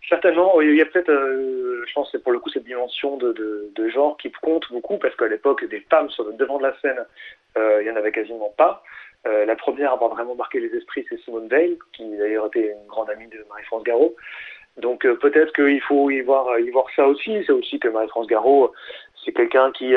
Certainement, 0.09 0.59
il 0.61 0.75
y 0.75 0.81
a 0.81 0.85
peut-être, 0.85 1.09
euh, 1.09 1.83
je 1.87 1.93
pense, 1.93 2.09
c'est 2.11 2.21
pour 2.21 2.31
le 2.31 2.39
coup 2.39 2.49
cette 2.49 2.65
dimension 2.65 3.17
de, 3.17 3.89
genre 3.93 4.17
qui 4.17 4.31
compte 4.31 4.65
beaucoup, 4.71 4.97
parce 4.97 5.15
qu'à 5.15 5.27
l'époque, 5.27 5.63
des 5.69 5.79
femmes 5.81 6.09
sur 6.09 6.25
le 6.25 6.33
devant 6.33 6.57
de 6.57 6.63
la 6.63 6.75
scène, 6.81 7.05
euh, 7.57 7.81
il 7.81 7.85
n'y 7.85 7.91
en 7.91 7.95
avait 7.95 8.11
quasiment 8.11 8.53
pas. 8.57 8.83
Euh, 9.27 9.45
la 9.45 9.55
première 9.55 9.91
à 9.91 9.93
avoir 9.93 10.13
vraiment 10.13 10.35
marqué 10.35 10.59
les 10.59 10.75
esprits, 10.75 11.05
c'est 11.09 11.19
Simone 11.21 11.47
Veil, 11.47 11.79
qui 11.93 12.03
d'ailleurs 12.17 12.47
était 12.47 12.73
une 12.73 12.87
grande 12.87 13.09
amie 13.09 13.27
de 13.27 13.45
Marie-France 13.49 13.83
Garot. 13.83 14.15
Donc 14.77 15.07
peut-être 15.07 15.53
qu'il 15.53 15.81
faut 15.81 16.09
y 16.09 16.19
voir, 16.19 16.59
y 16.59 16.69
voir 16.69 16.85
ça 16.95 17.07
aussi. 17.07 17.41
C'est 17.45 17.53
aussi 17.53 17.79
que 17.79 17.87
Marie-France 17.87 18.27
Garot, 18.27 18.73
c'est 19.23 19.31
quelqu'un 19.31 19.71
qui 19.71 19.95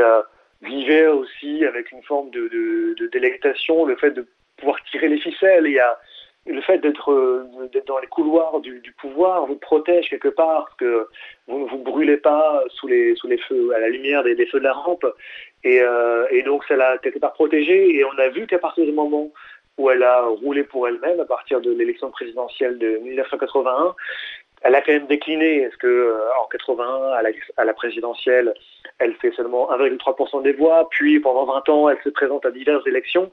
vivait 0.62 1.06
aussi 1.06 1.64
avec 1.64 1.92
une 1.92 2.02
forme 2.02 2.30
de, 2.30 2.48
de, 2.48 2.94
de, 2.98 3.06
délectation, 3.08 3.84
le 3.84 3.96
fait 3.96 4.10
de 4.10 4.26
pouvoir 4.56 4.78
tirer 4.90 5.08
les 5.08 5.18
ficelles. 5.18 5.66
Y 5.68 5.78
a 5.78 5.98
le 6.46 6.60
fait 6.62 6.78
d'être 6.78 7.46
d'être 7.72 7.86
dans 7.86 7.98
les 7.98 8.06
couloirs 8.06 8.60
du, 8.60 8.80
du, 8.80 8.92
pouvoir 8.92 9.46
vous 9.46 9.56
protège 9.56 10.08
quelque 10.08 10.28
part, 10.28 10.74
que 10.78 11.06
vous 11.46 11.58
ne 11.60 11.68
vous 11.68 11.78
brûlez 11.78 12.16
pas 12.16 12.62
sous 12.70 12.86
les 12.86 13.14
sous 13.16 13.28
les 13.28 13.38
feux, 13.38 13.74
à 13.74 13.80
la 13.80 13.88
lumière 13.88 14.22
des, 14.24 14.34
des 14.34 14.46
feux 14.46 14.58
de 14.58 14.64
la 14.64 14.72
rampe, 14.72 15.06
et, 15.64 15.80
euh, 15.82 16.26
et 16.30 16.42
donc 16.42 16.64
ça 16.64 16.76
l'a 16.76 16.98
quelque 16.98 17.18
part 17.18 17.34
protégée. 17.34 17.96
Et 17.96 18.04
on 18.04 18.18
a 18.18 18.28
vu 18.28 18.46
qu'à 18.46 18.58
partir 18.58 18.84
du 18.84 18.92
moment 18.92 19.30
où 19.76 19.90
elle 19.90 20.02
a 20.02 20.22
roulé 20.22 20.64
pour 20.64 20.88
elle-même, 20.88 21.20
à 21.20 21.24
partir 21.24 21.60
de 21.60 21.70
l'élection 21.70 22.10
présidentielle 22.10 22.78
de 22.78 22.98
1981, 22.98 23.94
elle 24.62 24.74
a 24.74 24.82
quand 24.82 24.92
même 24.92 25.06
décliné. 25.06 25.62
Est-ce 25.62 25.76
que 25.76 25.86
euh, 25.86 26.18
en 26.42 26.46
81, 26.46 27.12
à 27.12 27.22
la, 27.22 27.30
à 27.56 27.64
la, 27.64 27.74
présidentielle, 27.74 28.54
elle 28.98 29.14
fait 29.16 29.32
seulement 29.32 29.70
1,3% 29.70 30.42
des 30.42 30.52
voix, 30.52 30.88
puis 30.90 31.20
pendant 31.20 31.46
20 31.46 31.68
ans, 31.68 31.88
elle 31.88 31.98
se 32.02 32.08
présente 32.08 32.44
à 32.46 32.50
diverses 32.50 32.86
élections 32.86 33.30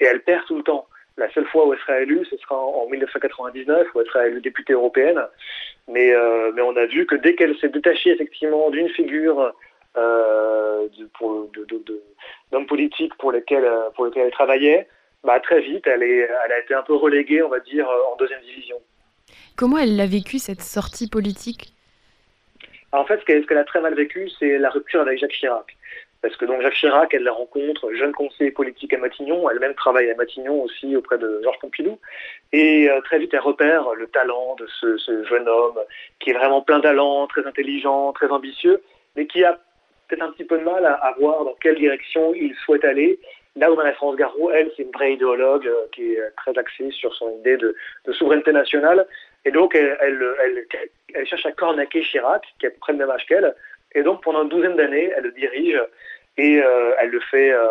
et 0.00 0.04
elle 0.04 0.22
perd 0.22 0.44
tout 0.46 0.56
le 0.56 0.62
temps. 0.62 0.86
La 1.16 1.28
seule 1.32 1.46
fois 1.46 1.66
où 1.66 1.72
elle 1.72 1.80
sera 1.80 2.00
élue, 2.00 2.24
ce 2.30 2.36
sera 2.36 2.56
en, 2.56 2.86
1999, 2.88 3.88
où 3.94 4.00
elle 4.00 4.06
sera 4.06 4.28
élue 4.28 4.40
députée 4.40 4.74
européenne. 4.74 5.20
Mais, 5.88 6.12
euh, 6.12 6.52
mais 6.54 6.62
on 6.62 6.76
a 6.76 6.86
vu 6.86 7.06
que 7.06 7.16
dès 7.16 7.34
qu'elle 7.34 7.58
s'est 7.58 7.70
détachée 7.70 8.10
effectivement 8.10 8.70
d'une 8.70 8.88
figure 8.90 9.52
euh, 9.96 10.86
d'hommes 12.52 12.66
politiques 12.66 13.14
pour 13.16 13.32
lesquels, 13.32 13.68
pour 13.96 14.06
lesquels 14.06 14.26
elle 14.26 14.32
travaillait, 14.32 14.86
bah, 15.24 15.40
très 15.40 15.60
vite, 15.60 15.88
elle, 15.88 16.04
est, 16.04 16.28
elle 16.44 16.52
a 16.52 16.60
été 16.60 16.74
un 16.74 16.82
peu 16.82 16.94
reléguée, 16.94 17.42
on 17.42 17.48
va 17.48 17.58
dire, 17.58 17.88
en 18.12 18.14
deuxième 18.16 18.42
division. 18.42 18.76
Comment 19.56 19.78
elle 19.78 19.96
l'a 19.96 20.06
vécu, 20.06 20.38
cette 20.38 20.62
sortie 20.62 21.08
politique? 21.08 21.74
En 22.92 23.04
fait, 23.04 23.20
ce 23.20 23.46
qu'elle 23.46 23.58
a 23.58 23.64
très 23.64 23.80
mal 23.80 23.94
vécu, 23.94 24.30
c'est 24.38 24.58
la 24.58 24.70
rupture 24.70 25.00
avec 25.00 25.18
Jacques 25.18 25.32
Chirac. 25.32 25.76
Parce 26.20 26.36
que 26.36 26.44
donc 26.46 26.62
Jacques 26.62 26.74
Chirac, 26.74 27.14
elle 27.14 27.22
la 27.22 27.32
rencontre, 27.32 27.92
jeune 27.94 28.12
conseiller 28.12 28.50
politique 28.50 28.92
à 28.92 28.98
Matignon, 28.98 29.48
elle-même 29.50 29.74
travaille 29.74 30.10
à 30.10 30.16
Matignon 30.16 30.62
aussi 30.62 30.96
auprès 30.96 31.16
de 31.16 31.40
Georges 31.44 31.60
Pompidou, 31.60 31.98
et 32.52 32.90
euh, 32.90 33.00
très 33.02 33.20
vite 33.20 33.32
elle 33.34 33.40
repère 33.40 33.94
le 33.94 34.08
talent 34.08 34.56
de 34.56 34.66
ce, 34.66 35.24
jeune 35.24 35.48
homme 35.48 35.78
qui 36.18 36.30
est 36.30 36.32
vraiment 36.32 36.60
plein 36.60 36.80
talent, 36.80 37.28
très 37.28 37.46
intelligent, 37.46 38.12
très 38.12 38.28
ambitieux, 38.30 38.82
mais 39.14 39.26
qui 39.26 39.44
a 39.44 39.58
peut-être 40.08 40.22
un 40.22 40.32
petit 40.32 40.44
peu 40.44 40.58
de 40.58 40.64
mal 40.64 40.84
à, 40.86 41.14
voir 41.20 41.44
dans 41.44 41.54
quelle 41.60 41.76
direction 41.76 42.34
il 42.34 42.54
souhaite 42.64 42.84
aller. 42.84 43.20
Là 43.58 43.72
où 43.72 43.76
Marie-France 43.76 44.16
Garot, 44.16 44.50
elle, 44.52 44.70
c'est 44.76 44.84
une 44.84 44.92
vraie 44.92 45.14
idéologue 45.14 45.66
euh, 45.66 45.86
qui 45.92 46.12
est 46.12 46.30
très 46.36 46.56
axée 46.56 46.90
sur 46.90 47.12
son 47.14 47.38
idée 47.40 47.56
de, 47.56 47.74
souveraineté 48.12 48.52
nationale, 48.52 49.06
et 49.44 49.50
donc 49.50 49.74
elle, 49.74 49.96
elle, 50.00 50.66
elle, 51.14 51.26
cherche 51.26 51.46
à 51.46 51.52
cornaquer 51.52 52.02
Chirac, 52.02 52.42
qui 52.58 52.66
a 52.66 52.68
à 52.68 52.72
peu 52.72 52.78
près 52.78 52.92
le 52.92 52.98
même 52.98 53.10
âge 53.10 53.26
qu'elle, 53.26 53.54
et 53.94 54.02
donc 54.02 54.22
pendant 54.22 54.42
une 54.42 54.48
douzaine 54.48 54.76
d'années, 54.76 55.10
elle 55.16 55.24
le 55.24 55.32
dirige 55.32 55.80
et 56.36 56.62
euh, 56.62 56.92
elle 57.00 57.10
le 57.10 57.20
fait 57.20 57.50
euh, 57.50 57.66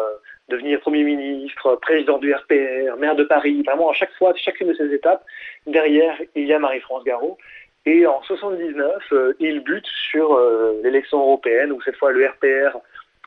devenir 0.50 0.80
Premier 0.82 1.04
ministre, 1.04 1.76
président 1.82 2.18
du 2.18 2.34
RPR, 2.34 2.98
maire 2.98 3.16
de 3.16 3.24
Paris. 3.24 3.64
Vraiment, 3.66 3.90
à 3.90 3.94
chaque 3.94 4.14
fois, 4.16 4.34
chacune 4.36 4.68
de 4.68 4.74
ces 4.74 4.94
étapes, 4.94 5.24
derrière, 5.66 6.18
il 6.36 6.46
y 6.46 6.54
a 6.54 6.60
Marie-France 6.60 7.04
Garot. 7.06 7.38
Et 7.86 8.06
en 8.06 8.22
79, 8.24 9.04
euh, 9.14 9.34
il 9.40 9.62
bute 9.62 9.88
sur 10.12 10.38
l'élection 10.84 11.20
européenne, 11.20 11.72
où 11.72 11.82
cette 11.82 11.96
fois 11.96 12.12
le 12.12 12.28
RPR 12.28 12.78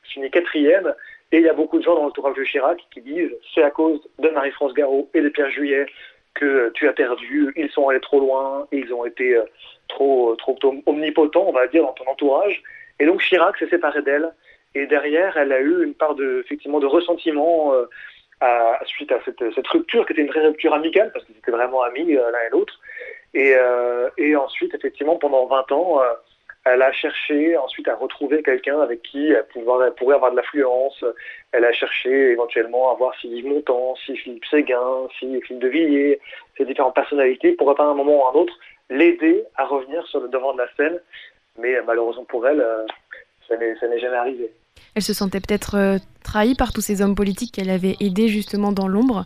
finit 0.04 0.30
quatrième. 0.30 0.94
Et 1.32 1.38
il 1.38 1.44
y 1.44 1.48
a 1.48 1.54
beaucoup 1.54 1.78
de 1.78 1.84
gens 1.84 1.94
dans 1.94 2.04
l'entourage 2.04 2.36
de 2.36 2.44
Chirac 2.44 2.84
qui 2.92 3.00
disent 3.00 3.34
c'est 3.54 3.62
à 3.62 3.70
cause 3.70 4.00
de 4.18 4.28
Marie-France 4.28 4.74
Garot 4.74 5.08
et 5.14 5.20
de 5.20 5.28
Pierre 5.28 5.50
Juillet 5.50 5.86
que 6.34 6.70
tu 6.74 6.88
as 6.88 6.92
perdu, 6.92 7.52
ils 7.56 7.70
sont 7.70 7.88
allés 7.88 8.00
trop 8.00 8.20
loin, 8.20 8.66
ils 8.72 8.92
ont 8.94 9.04
été 9.04 9.36
trop, 9.88 10.36
trop 10.36 10.56
omnipotents, 10.86 11.44
on 11.46 11.52
va 11.52 11.66
dire, 11.66 11.82
dans 11.82 11.92
ton 11.92 12.06
entourage. 12.06 12.62
Et 13.00 13.06
donc 13.06 13.20
Chirac 13.20 13.56
s'est 13.58 13.68
séparé 13.68 14.02
d'elle. 14.02 14.32
Et 14.74 14.86
derrière, 14.86 15.36
elle 15.36 15.52
a 15.52 15.60
eu 15.60 15.84
une 15.84 15.94
part 15.94 16.14
de, 16.14 16.42
effectivement, 16.44 16.78
de 16.78 16.86
ressentiment 16.86 17.74
euh, 17.74 17.86
à, 18.40 18.78
suite 18.84 19.10
à 19.10 19.18
cette, 19.24 19.42
cette, 19.54 19.66
rupture, 19.66 20.06
qui 20.06 20.12
était 20.12 20.22
une 20.22 20.28
vraie 20.28 20.46
rupture 20.46 20.72
amicale, 20.74 21.10
parce 21.12 21.24
qu'ils 21.24 21.36
étaient 21.36 21.50
vraiment 21.50 21.82
amis 21.82 22.16
euh, 22.16 22.30
l'un 22.30 22.38
et 22.46 22.50
l'autre. 22.50 22.78
Et, 23.34 23.54
euh, 23.56 24.08
et, 24.16 24.36
ensuite, 24.36 24.74
effectivement, 24.74 25.16
pendant 25.16 25.46
20 25.46 25.72
ans, 25.72 26.00
elle 26.64 26.82
a 26.82 26.92
cherché 26.92 27.56
ensuite 27.56 27.88
à 27.88 27.94
retrouver 27.94 28.42
quelqu'un 28.42 28.80
avec 28.80 29.02
qui 29.02 29.28
elle, 29.28 29.46
pourrait 29.96 30.14
avoir 30.14 30.30
de 30.30 30.36
l'affluence. 30.36 31.04
Elle 31.52 31.64
a 31.64 31.72
cherché 31.72 32.10
éventuellement 32.32 32.92
à 32.92 32.94
voir 32.94 33.14
si 33.20 33.28
Yves 33.28 33.46
Montand, 33.46 33.94
si 34.04 34.16
Philippe 34.16 34.44
Séguin, 34.44 35.08
si 35.18 35.40
Philippe 35.40 35.62
de 35.62 35.68
Villiers, 35.68 36.20
ces 36.58 36.64
différentes 36.64 36.94
personnalités 36.94 37.52
pourraient 37.52 37.80
à 37.80 37.84
un 37.84 37.94
moment 37.94 38.22
ou 38.22 38.26
à 38.26 38.30
un 38.30 38.42
autre 38.42 38.54
l'aider 38.90 39.44
à 39.56 39.64
revenir 39.64 40.06
sur 40.06 40.20
le 40.20 40.28
devant 40.28 40.52
de 40.52 40.58
la 40.58 40.68
scène. 40.76 41.00
Mais 41.58 41.80
malheureusement 41.86 42.24
pour 42.24 42.46
elle, 42.46 42.64
ça 43.48 43.56
n'est 43.56 43.98
jamais 43.98 44.16
arrivé. 44.16 44.50
Elle 44.94 45.02
se 45.02 45.14
sentait 45.14 45.40
peut-être 45.40 45.76
euh, 45.76 45.98
trahie 46.24 46.54
par 46.54 46.72
tous 46.72 46.80
ces 46.80 47.02
hommes 47.02 47.14
politiques 47.14 47.54
qu'elle 47.54 47.70
avait 47.70 47.96
aidés 48.00 48.28
justement 48.28 48.72
dans 48.72 48.88
l'ombre 48.88 49.24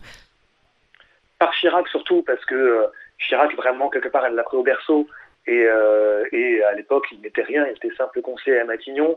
Par 1.38 1.52
Chirac 1.54 1.88
surtout, 1.88 2.22
parce 2.22 2.44
que 2.44 2.54
euh, 2.54 2.86
Chirac, 3.18 3.54
vraiment, 3.56 3.88
quelque 3.88 4.08
part, 4.08 4.26
elle 4.26 4.34
l'a 4.34 4.42
pris 4.42 4.56
au 4.56 4.62
berceau. 4.62 5.06
Et, 5.46 5.64
euh, 5.66 6.24
et 6.32 6.62
à 6.62 6.72
l'époque, 6.72 7.06
il 7.12 7.20
n'était 7.20 7.42
rien, 7.42 7.66
il 7.66 7.76
était 7.76 7.94
simple 7.96 8.20
conseiller 8.22 8.60
à 8.60 8.64
Matignon. 8.64 9.16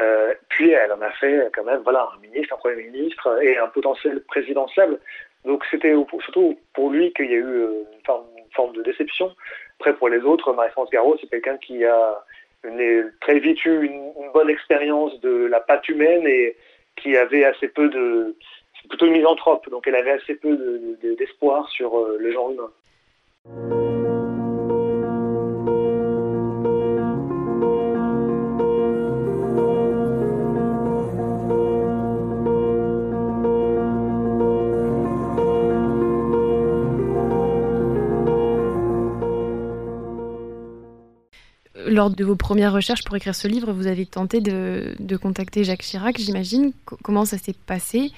Euh, 0.00 0.32
puis 0.48 0.70
elle 0.70 0.92
en 0.92 1.00
a 1.00 1.10
fait 1.10 1.50
quand 1.52 1.64
même 1.64 1.80
voilà, 1.82 2.08
un 2.14 2.20
ministre, 2.20 2.54
un 2.54 2.58
Premier 2.58 2.84
ministre 2.84 3.42
et 3.42 3.56
un 3.58 3.66
potentiel 3.68 4.22
présidentiel. 4.24 4.98
Donc 5.44 5.64
c'était 5.70 5.94
surtout 6.20 6.58
pour 6.74 6.90
lui 6.90 7.12
qu'il 7.14 7.30
y 7.30 7.34
a 7.34 7.38
eu 7.38 7.64
une 7.92 8.04
forme, 8.04 8.26
une 8.36 8.52
forme, 8.52 8.72
de 8.74 8.82
déception. 8.82 9.34
Après, 9.80 9.94
pour 9.94 10.08
les 10.08 10.20
autres, 10.20 10.52
Marie-France 10.52 10.90
Garot, 10.90 11.16
c'est 11.20 11.28
quelqu'un 11.28 11.56
qui 11.58 11.84
a 11.84 12.24
très 13.20 13.38
vite 13.38 13.64
eu 13.64 13.84
une, 13.84 14.12
bonne 14.34 14.50
expérience 14.50 15.18
de 15.20 15.46
la 15.46 15.60
pâte 15.60 15.88
humaine 15.88 16.26
et 16.26 16.56
qui 16.96 17.16
avait 17.16 17.44
assez 17.44 17.68
peu 17.68 17.88
de... 17.88 18.36
C'est 18.80 18.88
plutôt 18.88 19.10
misanthrope, 19.10 19.68
donc 19.70 19.86
elle 19.86 19.96
avait 19.96 20.12
assez 20.12 20.34
peu 20.34 20.56
d'espoir 21.18 21.62
de, 21.62 21.66
de, 21.66 21.70
sur 21.70 21.98
euh, 21.98 22.16
le 22.20 22.32
genre 22.32 22.50
humain. 22.50 23.77
Lors 41.98 42.10
de 42.10 42.24
vos 42.24 42.36
premières 42.36 42.72
recherches 42.72 43.02
pour 43.02 43.16
écrire 43.16 43.34
ce 43.34 43.48
livre, 43.48 43.72
vous 43.72 43.88
avez 43.88 44.06
tenté 44.06 44.40
de, 44.40 45.16
contacter 45.16 45.64
Jacques 45.64 45.82
Chirac, 45.82 46.16
j'imagine. 46.16 46.70
Comment 47.02 47.24
ça 47.24 47.38
s'est 47.38 47.56
passé? 47.66 48.12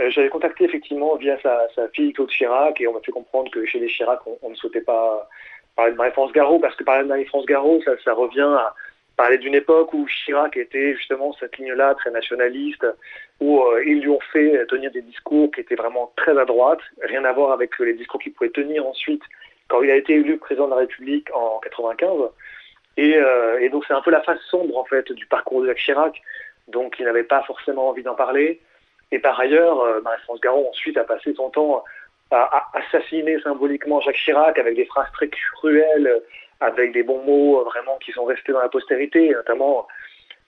Euh, 0.00 0.08
J'avais 0.08 0.30
contacté 0.30 0.64
effectivement 0.64 1.16
via 1.16 1.36
sa, 1.42 1.58
fille 1.92 2.14
Claude 2.14 2.30
Chirac 2.30 2.80
et 2.80 2.88
on 2.88 2.94
m'a 2.94 3.00
fait 3.00 3.12
comprendre 3.12 3.50
que 3.50 3.66
chez 3.66 3.78
les 3.78 3.88
Chirac, 3.88 4.20
on, 4.40 4.48
ne 4.48 4.54
souhaitait 4.54 4.80
pas 4.80 5.28
parler 5.76 5.92
de 5.92 5.98
Marie-France 5.98 6.32
Garot 6.32 6.58
parce 6.58 6.74
que 6.76 6.82
parler 6.82 7.02
de 7.02 7.08
Marie-France 7.08 7.44
Garot, 7.44 7.82
ça, 7.84 7.92
ça 8.02 8.14
revient 8.14 8.40
à 8.40 8.74
parler 9.18 9.36
d'une 9.36 9.54
époque 9.54 9.92
où 9.92 10.06
Chirac 10.06 10.56
était 10.56 10.94
justement 10.94 11.34
cette 11.38 11.58
ligne-là 11.58 11.94
très 11.96 12.10
nationaliste, 12.10 12.86
où 13.40 13.60
euh, 13.60 13.84
ils 13.84 14.00
lui 14.00 14.08
ont 14.08 14.24
fait 14.32 14.64
tenir 14.68 14.90
des 14.92 15.02
discours 15.02 15.50
qui 15.50 15.60
étaient 15.60 15.74
vraiment 15.74 16.10
très 16.16 16.38
à 16.38 16.46
droite, 16.46 16.80
rien 17.02 17.22
à 17.26 17.32
voir 17.34 17.52
avec 17.52 17.78
les 17.80 17.92
discours 17.92 18.18
qu'il 18.18 18.32
pouvait 18.32 18.48
tenir 18.48 18.86
ensuite 18.86 19.24
quand 19.70 19.82
il 19.82 19.90
a 19.90 19.96
été 19.96 20.14
élu 20.14 20.36
président 20.36 20.66
de 20.66 20.72
la 20.72 20.78
République 20.78 21.28
en 21.32 21.58
95. 21.60 22.28
Et, 22.96 23.16
euh, 23.16 23.60
et 23.60 23.70
donc 23.70 23.84
c'est 23.86 23.94
un 23.94 24.02
peu 24.02 24.10
la 24.10 24.20
face 24.20 24.40
sombre 24.50 24.76
en 24.76 24.84
fait 24.84 25.10
du 25.12 25.24
parcours 25.26 25.62
de 25.62 25.68
Jacques 25.68 25.78
Chirac. 25.78 26.20
Donc 26.68 26.96
il 26.98 27.06
n'avait 27.06 27.22
pas 27.22 27.42
forcément 27.44 27.88
envie 27.88 28.02
d'en 28.02 28.16
parler. 28.16 28.60
Et 29.12 29.18
par 29.20 29.38
ailleurs, 29.40 29.80
euh, 29.80 30.00
Marie-France 30.02 30.40
Garon 30.40 30.68
ensuite 30.68 30.98
a 30.98 31.04
passé 31.04 31.32
son 31.34 31.50
temps 31.50 31.84
à, 32.32 32.68
assassiner 32.74 33.40
symboliquement 33.40 34.00
Jacques 34.00 34.16
Chirac 34.16 34.58
avec 34.58 34.76
des 34.76 34.84
phrases 34.84 35.10
très 35.12 35.28
cruelles, 35.28 36.20
avec 36.60 36.92
des 36.92 37.02
bons 37.02 37.22
mots 37.22 37.64
vraiment 37.64 37.96
qui 37.98 38.12
sont 38.12 38.24
restés 38.24 38.52
dans 38.52 38.60
la 38.60 38.68
postérité. 38.68 39.30
Notamment, 39.30 39.86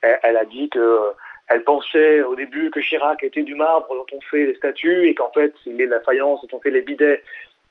elle, 0.02 0.36
a 0.36 0.44
dit 0.44 0.68
que 0.68 1.12
elle 1.48 1.64
pensait 1.64 2.22
au 2.22 2.34
début 2.36 2.70
que 2.70 2.80
Chirac 2.80 3.22
était 3.22 3.42
du 3.42 3.54
marbre 3.54 3.88
dont 3.88 4.06
on 4.16 4.20
fait 4.20 4.46
les 4.46 4.54
statues 4.54 5.08
et 5.08 5.14
qu'en 5.14 5.30
fait 5.32 5.52
il 5.66 5.80
est 5.80 5.86
de 5.86 5.90
la 5.90 6.00
faïence 6.00 6.40
dont 6.42 6.56
on 6.56 6.60
fait 6.60 6.70
les 6.70 6.82
bidets. 6.82 7.22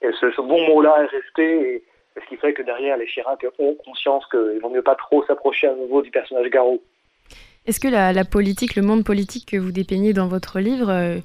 Et 0.02 0.10
ce, 0.20 0.42
bon 0.42 0.66
mot-là 0.68 1.04
est 1.04 1.16
resté, 1.16 1.84
ce 2.16 2.30
qui 2.30 2.38
fait 2.38 2.54
que 2.54 2.62
derrière, 2.62 2.98
les 2.98 3.06
Chirac 3.06 3.46
ont 3.60 3.76
conscience 3.86 4.24
qu'il 4.32 4.60
vaut 4.62 4.70
mieux 4.70 4.82
pas 4.82 4.96
trop 4.96 5.24
s'approcher 5.26 5.68
à 5.68 5.76
nouveau 5.76 6.02
du 6.02 6.12
personnage 6.12 6.50
Garot. 6.50 6.82
Est-ce 7.68 7.80
que 7.80 7.88
la, 7.88 8.12
la, 8.12 8.26
politique, 8.26 8.76
le 8.76 8.82
monde 8.82 9.04
politique 9.04 9.52
que 9.52 9.58
vous 9.58 9.72
dépeignez 9.72 10.14
dans 10.14 10.28
votre 10.28 10.60
livre, 10.60 10.90
euh, 10.90 11.18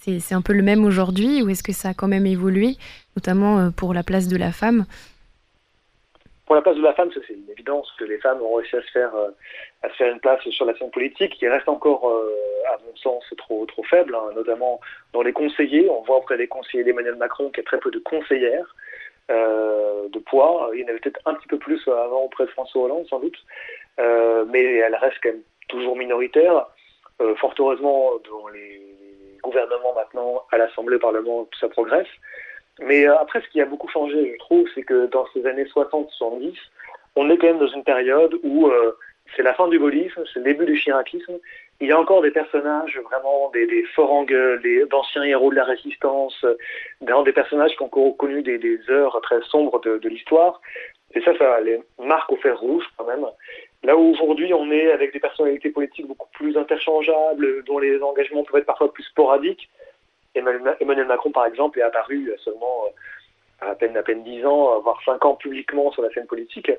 c'est 0.00 0.34
un 0.34 0.42
peu 0.42 0.52
le 0.52 0.62
même 0.62 0.84
aujourd'hui, 0.84 1.42
ou 1.42 1.48
est-ce 1.48 1.62
que 1.62 1.72
ça 1.72 1.90
a 1.90 1.94
quand 1.94 2.08
même 2.08 2.26
évolué, 2.26 2.76
notamment 3.16 3.58
euh, 3.58 3.70
pour 3.70 3.94
la 3.94 4.02
place 4.02 4.28
de 4.28 4.36
la 4.36 4.52
femme? 4.52 4.86
Pour 6.46 6.54
la 6.54 6.62
place 6.62 6.76
de 6.76 6.82
la 6.82 6.94
femme, 6.94 7.10
c'est 7.14 7.32
une 7.32 7.48
évidence 7.50 7.90
que 7.98 8.04
les 8.04 8.18
femmes 8.18 8.42
ont 8.42 8.54
réussi 8.54 8.76
à 8.76 8.82
se 8.82 8.90
faire, 8.90 9.14
euh, 9.14 9.30
à 9.82 9.88
se 9.88 9.94
faire 9.94 10.12
une 10.12 10.20
place 10.20 10.42
sur 10.50 10.66
la 10.66 10.76
scène 10.76 10.90
politique, 10.90 11.34
qui 11.34 11.48
reste 11.48 11.68
encore, 11.68 12.08
euh, 12.08 12.74
à 12.74 12.78
mon 12.86 12.94
sens, 12.96 13.24
trop, 13.38 13.64
trop 13.66 13.82
faible, 13.84 14.14
hein, 14.14 14.30
notamment 14.34 14.80
dans 15.12 15.22
les 15.22 15.32
conseillers. 15.32 15.88
On 15.88 16.02
voit 16.02 16.18
auprès 16.18 16.36
des 16.36 16.48
conseillers 16.48 16.84
d'Emmanuel 16.84 17.16
Macron 17.16 17.48
qu'il 17.48 17.58
y 17.58 17.60
a 17.60 17.64
très 17.64 17.78
peu 17.78 17.90
de 17.90 17.98
conseillères 17.98 18.74
euh, 19.30 20.08
de 20.10 20.18
poids. 20.18 20.70
Il 20.74 20.80
y 20.80 20.84
en 20.84 20.88
avait 20.88 20.98
peut-être 20.98 21.20
un 21.24 21.34
petit 21.34 21.48
peu 21.48 21.58
plus 21.58 21.80
avant 21.88 22.24
auprès 22.24 22.44
de 22.44 22.50
François 22.50 22.82
Hollande, 22.82 23.06
sans 23.08 23.20
doute, 23.20 23.38
euh, 23.98 24.44
mais 24.50 24.62
elle 24.62 24.94
reste 24.96 25.16
quand 25.22 25.30
même 25.30 25.42
toujours 25.68 25.96
minoritaire. 25.96 26.66
Euh, 27.22 27.34
fort 27.36 27.54
heureusement, 27.58 28.12
dans 28.30 28.48
les 28.48 28.82
gouvernements 29.42 29.94
maintenant, 29.94 30.42
à 30.52 30.58
l'Assemblée, 30.58 30.96
au 30.96 31.00
Parlement, 31.00 31.44
tout 31.44 31.58
ça 31.58 31.68
progresse. 31.68 32.08
Mais 32.80 33.06
euh, 33.06 33.16
après, 33.18 33.40
ce 33.40 33.48
qui 33.48 33.60
a 33.60 33.66
beaucoup 33.66 33.88
changé, 33.88 34.32
je 34.32 34.38
trouve, 34.38 34.66
c'est 34.74 34.82
que 34.82 35.06
dans 35.06 35.26
ces 35.32 35.46
années 35.46 35.64
60-70, 35.64 36.54
on 37.16 37.30
est 37.30 37.38
quand 37.38 37.46
même 37.46 37.58
dans 37.58 37.68
une 37.68 37.84
période 37.84 38.36
où 38.42 38.66
euh, 38.66 38.96
c'est 39.36 39.42
la 39.42 39.54
fin 39.54 39.68
du 39.68 39.78
gaullisme, 39.78 40.22
c'est 40.32 40.40
le 40.40 40.44
début 40.44 40.66
du 40.66 40.76
chiracisme. 40.76 41.38
Il 41.80 41.88
y 41.88 41.92
a 41.92 41.98
encore 41.98 42.22
des 42.22 42.30
personnages 42.30 42.98
vraiment 42.98 43.50
des, 43.52 43.66
des 43.66 43.84
des, 44.62 44.84
d'anciens 44.86 45.22
héros 45.22 45.50
de 45.50 45.56
la 45.56 45.64
résistance, 45.64 46.44
euh, 46.44 47.22
des 47.24 47.32
personnages 47.32 47.76
qui 47.76 47.82
ont 47.82 48.12
connu 48.12 48.42
des, 48.42 48.58
des 48.58 48.78
heures 48.90 49.20
très 49.22 49.40
sombres 49.42 49.80
de, 49.80 49.98
de 49.98 50.08
l'histoire. 50.08 50.60
Et 51.14 51.20
ça, 51.20 51.36
ça 51.38 51.60
les 51.60 51.80
marque 51.98 52.32
au 52.32 52.36
fer 52.36 52.58
rouge 52.58 52.84
quand 52.96 53.06
même. 53.06 53.24
Là 53.84 53.96
où 53.96 54.12
aujourd'hui 54.12 54.52
on 54.52 54.70
est 54.70 54.90
avec 54.90 55.12
des 55.12 55.20
personnalités 55.20 55.70
politiques 55.70 56.06
beaucoup 56.06 56.28
plus 56.32 56.56
interchangeables, 56.56 57.64
dont 57.64 57.78
les 57.78 58.00
engagements 58.02 58.42
peuvent 58.42 58.60
être 58.60 58.66
parfois 58.66 58.92
plus 58.92 59.04
sporadiques, 59.04 59.68
Emmanuel 60.34 61.06
Macron, 61.06 61.30
par 61.30 61.46
exemple, 61.46 61.78
est 61.78 61.82
apparu 61.82 62.32
seulement 62.44 62.84
à 63.60 63.74
peine 63.74 63.96
à 63.96 64.02
peine 64.02 64.22
10 64.24 64.44
ans, 64.46 64.80
voire 64.80 65.00
5 65.04 65.24
ans 65.24 65.34
publiquement 65.34 65.92
sur 65.92 66.02
la 66.02 66.10
scène 66.10 66.26
politique. 66.26 66.70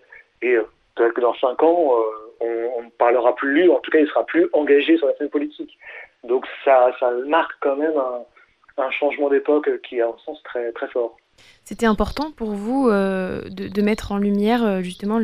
Et 0.41 0.57
peut-être 0.95 1.13
que 1.13 1.21
dans 1.21 1.35
5 1.35 1.63
ans, 1.63 1.95
on, 2.39 2.81
ne 2.83 2.89
parlera 2.97 3.35
plus 3.35 3.53
lui, 3.53 3.69
en 3.69 3.79
tout 3.79 3.91
cas, 3.91 3.99
il 3.99 4.07
sera 4.07 4.25
plus 4.25 4.47
engagé 4.53 4.97
sur 4.97 5.07
la 5.07 5.15
scène 5.15 5.29
politique. 5.29 5.77
Donc 6.23 6.45
ça, 6.63 6.91
marque 7.27 7.53
quand 7.61 7.75
même 7.75 7.93
un, 8.77 8.91
changement 8.91 9.29
d'époque 9.29 9.69
qui 9.81 9.97
est 9.97 10.03
en 10.03 10.17
sens 10.19 10.41
très, 10.43 10.71
très 10.73 10.87
fort. 10.89 11.17
C'était 11.63 11.85
important 11.85 12.31
pour 12.31 12.51
vous 12.51 12.89
euh, 12.89 13.41
de, 13.49 13.81
mettre 13.81 14.11
en 14.11 14.17
lumière 14.17 14.63
euh, 14.63 14.81
justement 14.81 15.19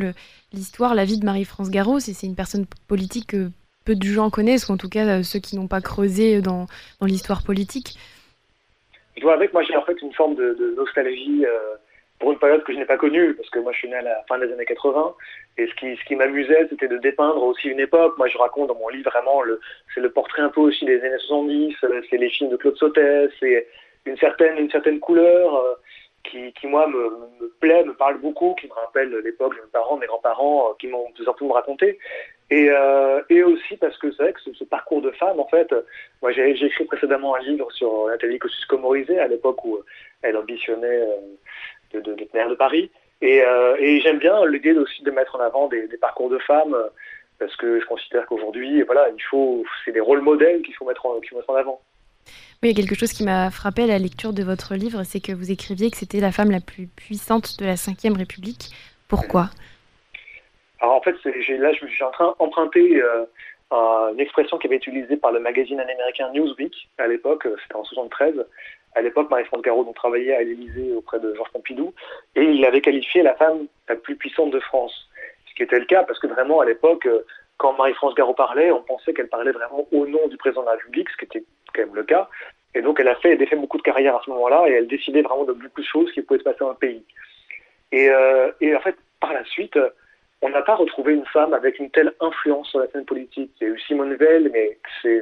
l'histoire, 0.54 0.96
la 0.96 1.06
vie 1.06 1.20
de 1.20 1.26
Marie-France 1.26 1.70
Garot. 1.70 2.00
C'est 2.00 2.26
une 2.26 2.36
personne 2.36 2.66
politique 2.88 3.28
que 3.28 3.50
peu 3.86 3.96
de 3.96 4.04
gens 4.04 4.30
connaissent, 4.30 4.70
ou 4.70 4.74
en 4.74 4.78
tout 4.78 4.90
cas 4.90 5.06
euh, 5.06 5.24
ceux 5.24 5.40
qui 5.40 5.56
n'ont 5.56 5.68
pas 5.68 5.82
creusé 5.82 6.42
dans, 6.42 6.68
dans 7.00 7.08
l'histoire 7.08 7.44
politique. 7.44 7.98
Je 9.18 9.24
vois 9.24 9.34
avec, 9.34 9.54
moi 9.54 9.64
j'ai 9.64 9.76
en 9.76 9.84
fait 9.84 10.02
une 10.02 10.14
forme 10.14 10.36
de, 10.36 10.74
nostalgie 10.78 11.46
pour 12.20 12.32
une 12.32 12.40
période 12.40 12.64
que 12.64 12.72
je 12.72 12.78
n'ai 12.78 12.86
pas 12.86 12.98
connue, 12.98 13.34
parce 13.34 13.50
que 13.50 13.60
moi 13.60 13.72
je 13.72 13.80
suis 13.80 13.90
né 13.90 13.96
à 13.96 14.02
la 14.02 14.24
fin 14.28 14.38
des 14.38 14.52
années 14.52 14.66
80, 14.66 15.16
et 15.58 15.68
ce 15.68 15.74
qui, 15.76 15.96
ce 15.98 16.06
qui 16.06 16.16
m'amusait, 16.16 16.68
c'était 16.70 16.88
de 16.88 16.98
dépeindre 16.98 17.44
aussi 17.44 17.68
une 17.68 17.80
époque. 17.80 18.18
Moi 18.18 18.28
je 18.28 18.38
raconte 18.38 18.68
dans 18.68 18.76
mon 18.76 18.90
livre 18.90 19.10
vraiment, 19.10 19.42
c'est 19.94 20.02
le 20.02 20.12
portrait 20.12 20.42
un 20.44 20.50
peu 20.50 20.62
aussi 20.62 20.86
des 20.86 21.02
années 21.02 21.18
70, 21.18 21.76
c'est 22.10 22.18
les 22.18 22.30
films 22.30 22.52
de 22.52 22.58
Claude 22.58 22.78
Sautet, 22.78 23.30
c'est 23.40 23.68
une 24.06 24.18
certaine, 24.18 24.58
une 24.58 24.70
certaine 24.70 25.00
couleur 25.00 25.78
qui, 26.24 26.54
qui 26.54 26.68
moi 26.68 26.88
me, 26.88 27.10
me, 27.42 27.50
plaît, 27.60 27.84
me 27.84 27.94
parle 27.94 28.20
beaucoup, 28.20 28.56
qui 28.56 28.68
me 28.68 28.74
rappelle 28.74 29.10
l'époque 29.24 29.56
de 29.56 29.62
mes 29.62 29.72
parents, 29.72 29.98
mes 29.98 30.08
grands-parents, 30.08 30.70
euh, 30.70 30.74
qui 30.80 30.88
m'ont 30.88 31.08
surtout 31.16 31.48
me 31.48 31.54
raconter. 31.54 32.00
Et, 32.52 32.70
euh, 32.70 33.22
et 33.30 33.44
aussi 33.44 33.78
parce 33.78 33.98
que 33.98 34.12
c'est 34.12 34.24
vrai 34.24 34.34
que 34.34 34.42
ce, 34.54 34.64
parcours 34.66 35.02
de 35.02 35.12
femme, 35.12 35.40
en 35.40 35.48
fait, 35.48 35.74
moi 36.22 36.34
j'ai 36.34 36.52
écrit 36.52 36.84
précédemment 36.84 37.34
un 37.36 37.40
livre 37.40 37.72
sur 37.72 38.08
Nathalie 38.08 38.40
Kosciusko-Morizet 38.40 39.20
à 39.20 39.28
l'époque 39.30 39.64
où 39.64 39.80
elle 40.22 40.36
ambitionnait 40.36 40.86
euh, 40.86 41.16
de, 41.94 42.02
de, 42.02 42.14
d'être 42.14 42.34
maire 42.34 42.50
de 42.50 42.56
Paris. 42.56 42.92
Et, 43.22 43.42
euh, 43.42 43.78
j'aime 44.04 44.20
bien 44.20 44.46
l'idée 44.46 44.74
aussi 44.74 45.02
de 45.02 45.12
mettre 45.12 45.38
en 45.38 45.40
avant 45.40 45.70
des, 45.70 45.88
parcours 46.02 46.30
de 46.30 46.40
femmes 46.40 46.76
parce 47.40 47.56
que 47.56 47.80
je 47.80 47.86
considère 47.86 48.26
qu'aujourd'hui, 48.26 48.82
voilà, 48.84 49.08
il 49.16 49.24
faut, 49.24 49.64
c'est 49.86 49.94
des 49.94 50.02
rôles 50.02 50.22
modèles 50.22 50.62
qu'il 50.62 50.76
faut 50.76 50.86
mettre 50.86 51.06
en, 51.06 51.22
qu'il 51.22 51.30
faut 51.30 51.38
mettre 51.38 51.52
en 51.52 51.56
avant. 51.56 51.82
Oui, 52.62 52.70
il 52.70 52.78
y 52.78 52.82
a 52.82 52.86
quelque 52.86 53.00
chose 53.00 53.14
qui 53.14 53.24
m'a 53.24 53.50
frappé 53.50 53.84
à 53.84 53.88
la 53.88 53.98
lecture 53.98 54.34
de 54.34 54.44
votre 54.44 54.76
livre, 54.76 55.04
c'est 55.04 55.22
que 55.22 55.32
vous 55.32 55.52
écriviez 55.52 55.90
que 55.90 55.98
c'était 55.98 56.20
la 56.20 56.34
femme 56.34 56.52
la 56.52 56.60
plus 56.60 56.88
puissante 56.88 57.58
de 57.60 57.66
la 57.66 57.76
Ve 57.76 58.18
République. 58.18 58.76
Pourquoi? 59.08 59.50
Alors 60.82 60.96
en 60.96 61.02
fait, 61.02 61.16
là, 61.24 61.72
je 61.74 61.86
suis 61.86 62.04
en 62.04 62.12
train 62.12 62.36
d'emprunter 62.40 63.02
euh, 63.02 63.26
une 63.72 64.20
expression 64.20 64.58
qui 64.58 64.68
avait 64.68 64.78
été 64.78 64.90
utilisée 64.90 65.16
par 65.16 65.32
le 65.32 65.40
magazine 65.40 65.80
américain 65.80 66.30
Newsweek 66.34 66.90
à 66.98 67.08
l'époque, 67.08 67.46
euh, 67.46 67.56
c'était 67.62 67.76
en 67.76 67.84
73. 67.84 68.46
À 68.96 69.02
l'époque, 69.02 69.30
Marie-France 69.30 69.62
Garot 69.62 69.86
donc, 69.86 69.96
travaillait 69.96 70.36
à 70.36 70.42
l'Élysée 70.42 70.94
auprès 70.94 71.20
de 71.20 71.34
Georges 71.34 71.52
Pompidou, 71.52 71.94
et 72.36 72.44
il 72.44 72.66
avait 72.66 72.82
qualifié 72.82 73.22
la 73.22 73.36
femme 73.36 73.68
la 73.88 73.96
plus 73.96 74.16
puissante 74.16 74.52
de 74.52 74.60
France. 74.60 75.08
Ce 75.50 75.54
qui 75.56 75.64
était 75.64 75.80
le 75.80 75.86
cas, 75.86 76.04
parce 76.04 76.20
que 76.20 76.28
vraiment, 76.28 76.60
à 76.60 76.66
l'époque, 76.66 77.06
euh, 77.06 77.26
quand 77.58 77.78
Marie-France 77.78 78.16
Garot 78.16 78.34
parlait, 78.34 78.72
on 78.72 78.82
pensait 78.82 79.14
qu'elle 79.14 79.30
parlait 79.30 79.52
vraiment 79.52 79.88
au 79.92 80.08
nom 80.08 80.28
du 80.28 80.36
président 80.38 80.62
de 80.62 80.66
la 80.66 80.74
République, 80.74 81.10
ce 81.12 81.18
qui 81.18 81.26
était 81.26 81.46
quand 81.74 81.84
même 81.84 81.96
le 81.96 82.04
cas. 82.04 82.28
Et 82.74 82.82
donc, 82.82 83.00
elle 83.00 83.08
a 83.08 83.16
fait, 83.16 83.34
elle 83.34 83.44
a 83.44 83.46
fait 83.46 83.56
beaucoup 83.56 83.78
de 83.78 83.84
carrière 83.84 84.16
à 84.16 84.22
ce 84.26 84.32
moment-là, 84.32 84.68
et 84.68 84.72
elle 84.72 84.88
décidait 84.88 85.22
vraiment 85.22 85.46
de 85.46 85.54
beaucoup 85.54 85.82
de 85.82 85.86
choses 85.86 86.12
qui 86.12 86.22
pouvaient 86.24 86.40
se 86.40 86.44
passer 86.44 86.60
dans 86.60 86.70
le 86.70 86.76
pays. 86.76 87.06
Et, 87.94 88.10
euh, 88.10 88.52
et 88.60 88.76
en 88.76 88.82
fait, 88.82 88.96
par 89.20 89.32
la 89.32 89.46
suite, 89.46 89.78
on 90.42 90.50
n'a 90.50 90.62
pas 90.62 90.76
retrouvé 90.76 91.14
une 91.14 91.26
femme 91.26 91.54
avec 91.54 91.80
une 91.80 91.90
telle 91.92 92.14
influence 92.20 92.70
sur 92.70 92.80
la 92.80 92.88
scène 92.88 93.06
politique. 93.06 93.52
Il 93.60 93.68
y 93.68 93.70
a 93.70 93.74
eu 93.74 93.80
Simone 93.80 94.16
Veil, 94.16 94.50
mais 94.52 94.78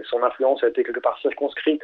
son 0.10 0.24
influence 0.24 0.64
a 0.64 0.68
été 0.70 0.84
quelque 0.84 1.00
part 1.00 1.20
circonscrite 1.20 1.82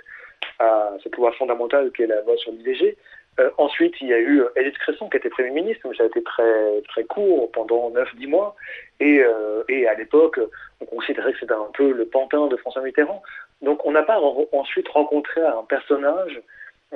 à 0.59 0.93
cette 1.03 1.15
loi 1.17 1.31
fondamentale 1.33 1.91
qui 1.91 2.03
est 2.03 2.07
la 2.07 2.21
loi 2.21 2.37
sur 2.37 2.51
l'IVG. 2.51 2.97
Euh, 3.39 3.49
ensuite, 3.57 3.95
il 3.99 4.07
y 4.07 4.13
a 4.13 4.19
eu 4.19 4.43
Edith 4.55 4.77
Cresson 4.77 5.09
qui 5.09 5.17
était 5.17 5.29
Premier 5.29 5.49
ministre, 5.49 5.85
mais 5.89 5.95
ça 5.95 6.03
a 6.03 6.05
été 6.05 6.23
très, 6.23 6.81
très 6.87 7.03
court, 7.03 7.51
pendant 7.51 7.91
9-10 7.91 8.27
mois. 8.27 8.55
Euh, 9.01 9.63
et 9.67 9.87
à 9.87 9.93
l'époque, 9.95 10.39
on 10.79 10.85
considérait 10.85 11.33
que 11.33 11.39
c'était 11.39 11.53
un 11.53 11.69
peu 11.73 11.91
le 11.91 12.05
pantin 12.05 12.47
de 12.47 12.55
François 12.55 12.81
Mitterrand. 12.81 13.21
Donc 13.61 13.85
on 13.85 13.91
n'a 13.91 14.03
pas 14.03 14.19
ensuite 14.51 14.87
rencontré 14.87 15.41
un 15.41 15.63
personnage 15.67 16.41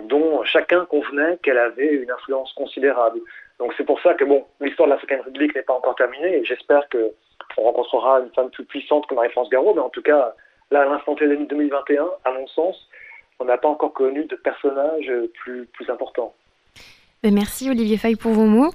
dont 0.04 0.44
chacun 0.44 0.86
convenait 0.86 1.38
qu'elle 1.44 1.58
avait 1.58 1.94
une 1.94 2.12
influence 2.12 2.54
considérable. 2.54 3.20
Donc 3.60 3.74
c'est 3.78 3.86
pour 3.86 4.02
ça 4.02 4.14
que 4.14 4.24
bon, 4.24 4.46
l'histoire 4.62 4.88
de 4.88 4.94
la 4.94 5.00
Cinquième 5.02 5.22
République 5.22 5.56
n'est 5.56 5.64
pas 5.64 5.74
encore 5.74 5.96
terminée 5.96 6.38
et 6.38 6.46
j'espère 6.46 6.88
que 6.90 7.12
on 7.58 7.64
rencontrera 7.64 8.20
une 8.22 8.30
femme 8.32 8.50
plus 8.52 8.64
puissante 8.66 9.08
que 9.08 9.16
Marie-France 9.16 9.50
Garot, 9.50 9.74
mais 9.74 9.82
en 9.82 9.90
tout 9.90 10.02
cas, 10.02 10.34
là, 10.72 10.82
à 10.82 10.86
l'instant 10.86 11.16
T 11.16 11.26
2021, 11.28 12.08
à 12.24 12.32
mon 12.32 12.48
sens, 12.48 12.76
on 13.40 13.46
n'a 13.46 13.58
pas 13.58 13.68
encore 13.68 13.94
connu 13.94 14.26
de 14.26 14.36
personnage 14.36 15.12
plus, 15.42 15.66
plus 15.66 15.90
important. 15.90 16.34
Ben, 17.24 17.34
merci 17.34 17.70
Olivier 17.70 17.98
Fay 17.98 18.16
pour 18.16 18.32
vos 18.32 18.46
mots. 18.46 18.72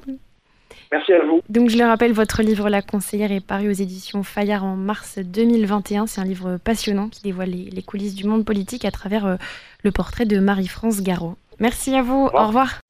Merci 0.92 1.12
à 1.12 1.24
vous. 1.24 1.40
Donc 1.48 1.70
je 1.70 1.78
le 1.78 1.84
rappelle, 1.84 2.12
votre 2.12 2.42
livre 2.42 2.68
La 2.68 2.82
conseillère 2.82 3.32
est 3.32 3.44
paru 3.44 3.68
aux 3.68 3.72
éditions 3.72 4.22
Fayard 4.22 4.64
en 4.64 4.76
mars 4.76 5.18
2021. 5.18 6.06
C'est 6.06 6.20
un 6.20 6.24
livre 6.24 6.58
passionnant 6.58 7.08
qui 7.08 7.22
dévoile 7.22 7.50
les, 7.50 7.82
coulisses 7.82 8.14
du 8.14 8.26
monde 8.26 8.44
politique 8.44 8.84
à 8.84 8.90
travers 8.90 9.26
euh, 9.26 9.36
le 9.82 9.92
portrait 9.92 10.26
de 10.26 10.38
Marie-France 10.38 11.02
Garot. 11.02 11.36
Merci 11.58 11.94
à 11.94 12.02
vous. 12.02 12.28
Au 12.32 12.46
revoir. 12.46 12.80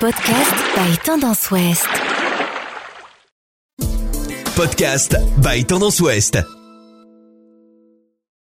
Podcast 0.00 0.56
by 0.76 0.94
Tendance 1.04 1.52
Ouest. 1.52 1.88
Podcast 4.56 5.42
by 5.42 5.60
Tendance 5.60 6.00
Ouest. 6.00 6.59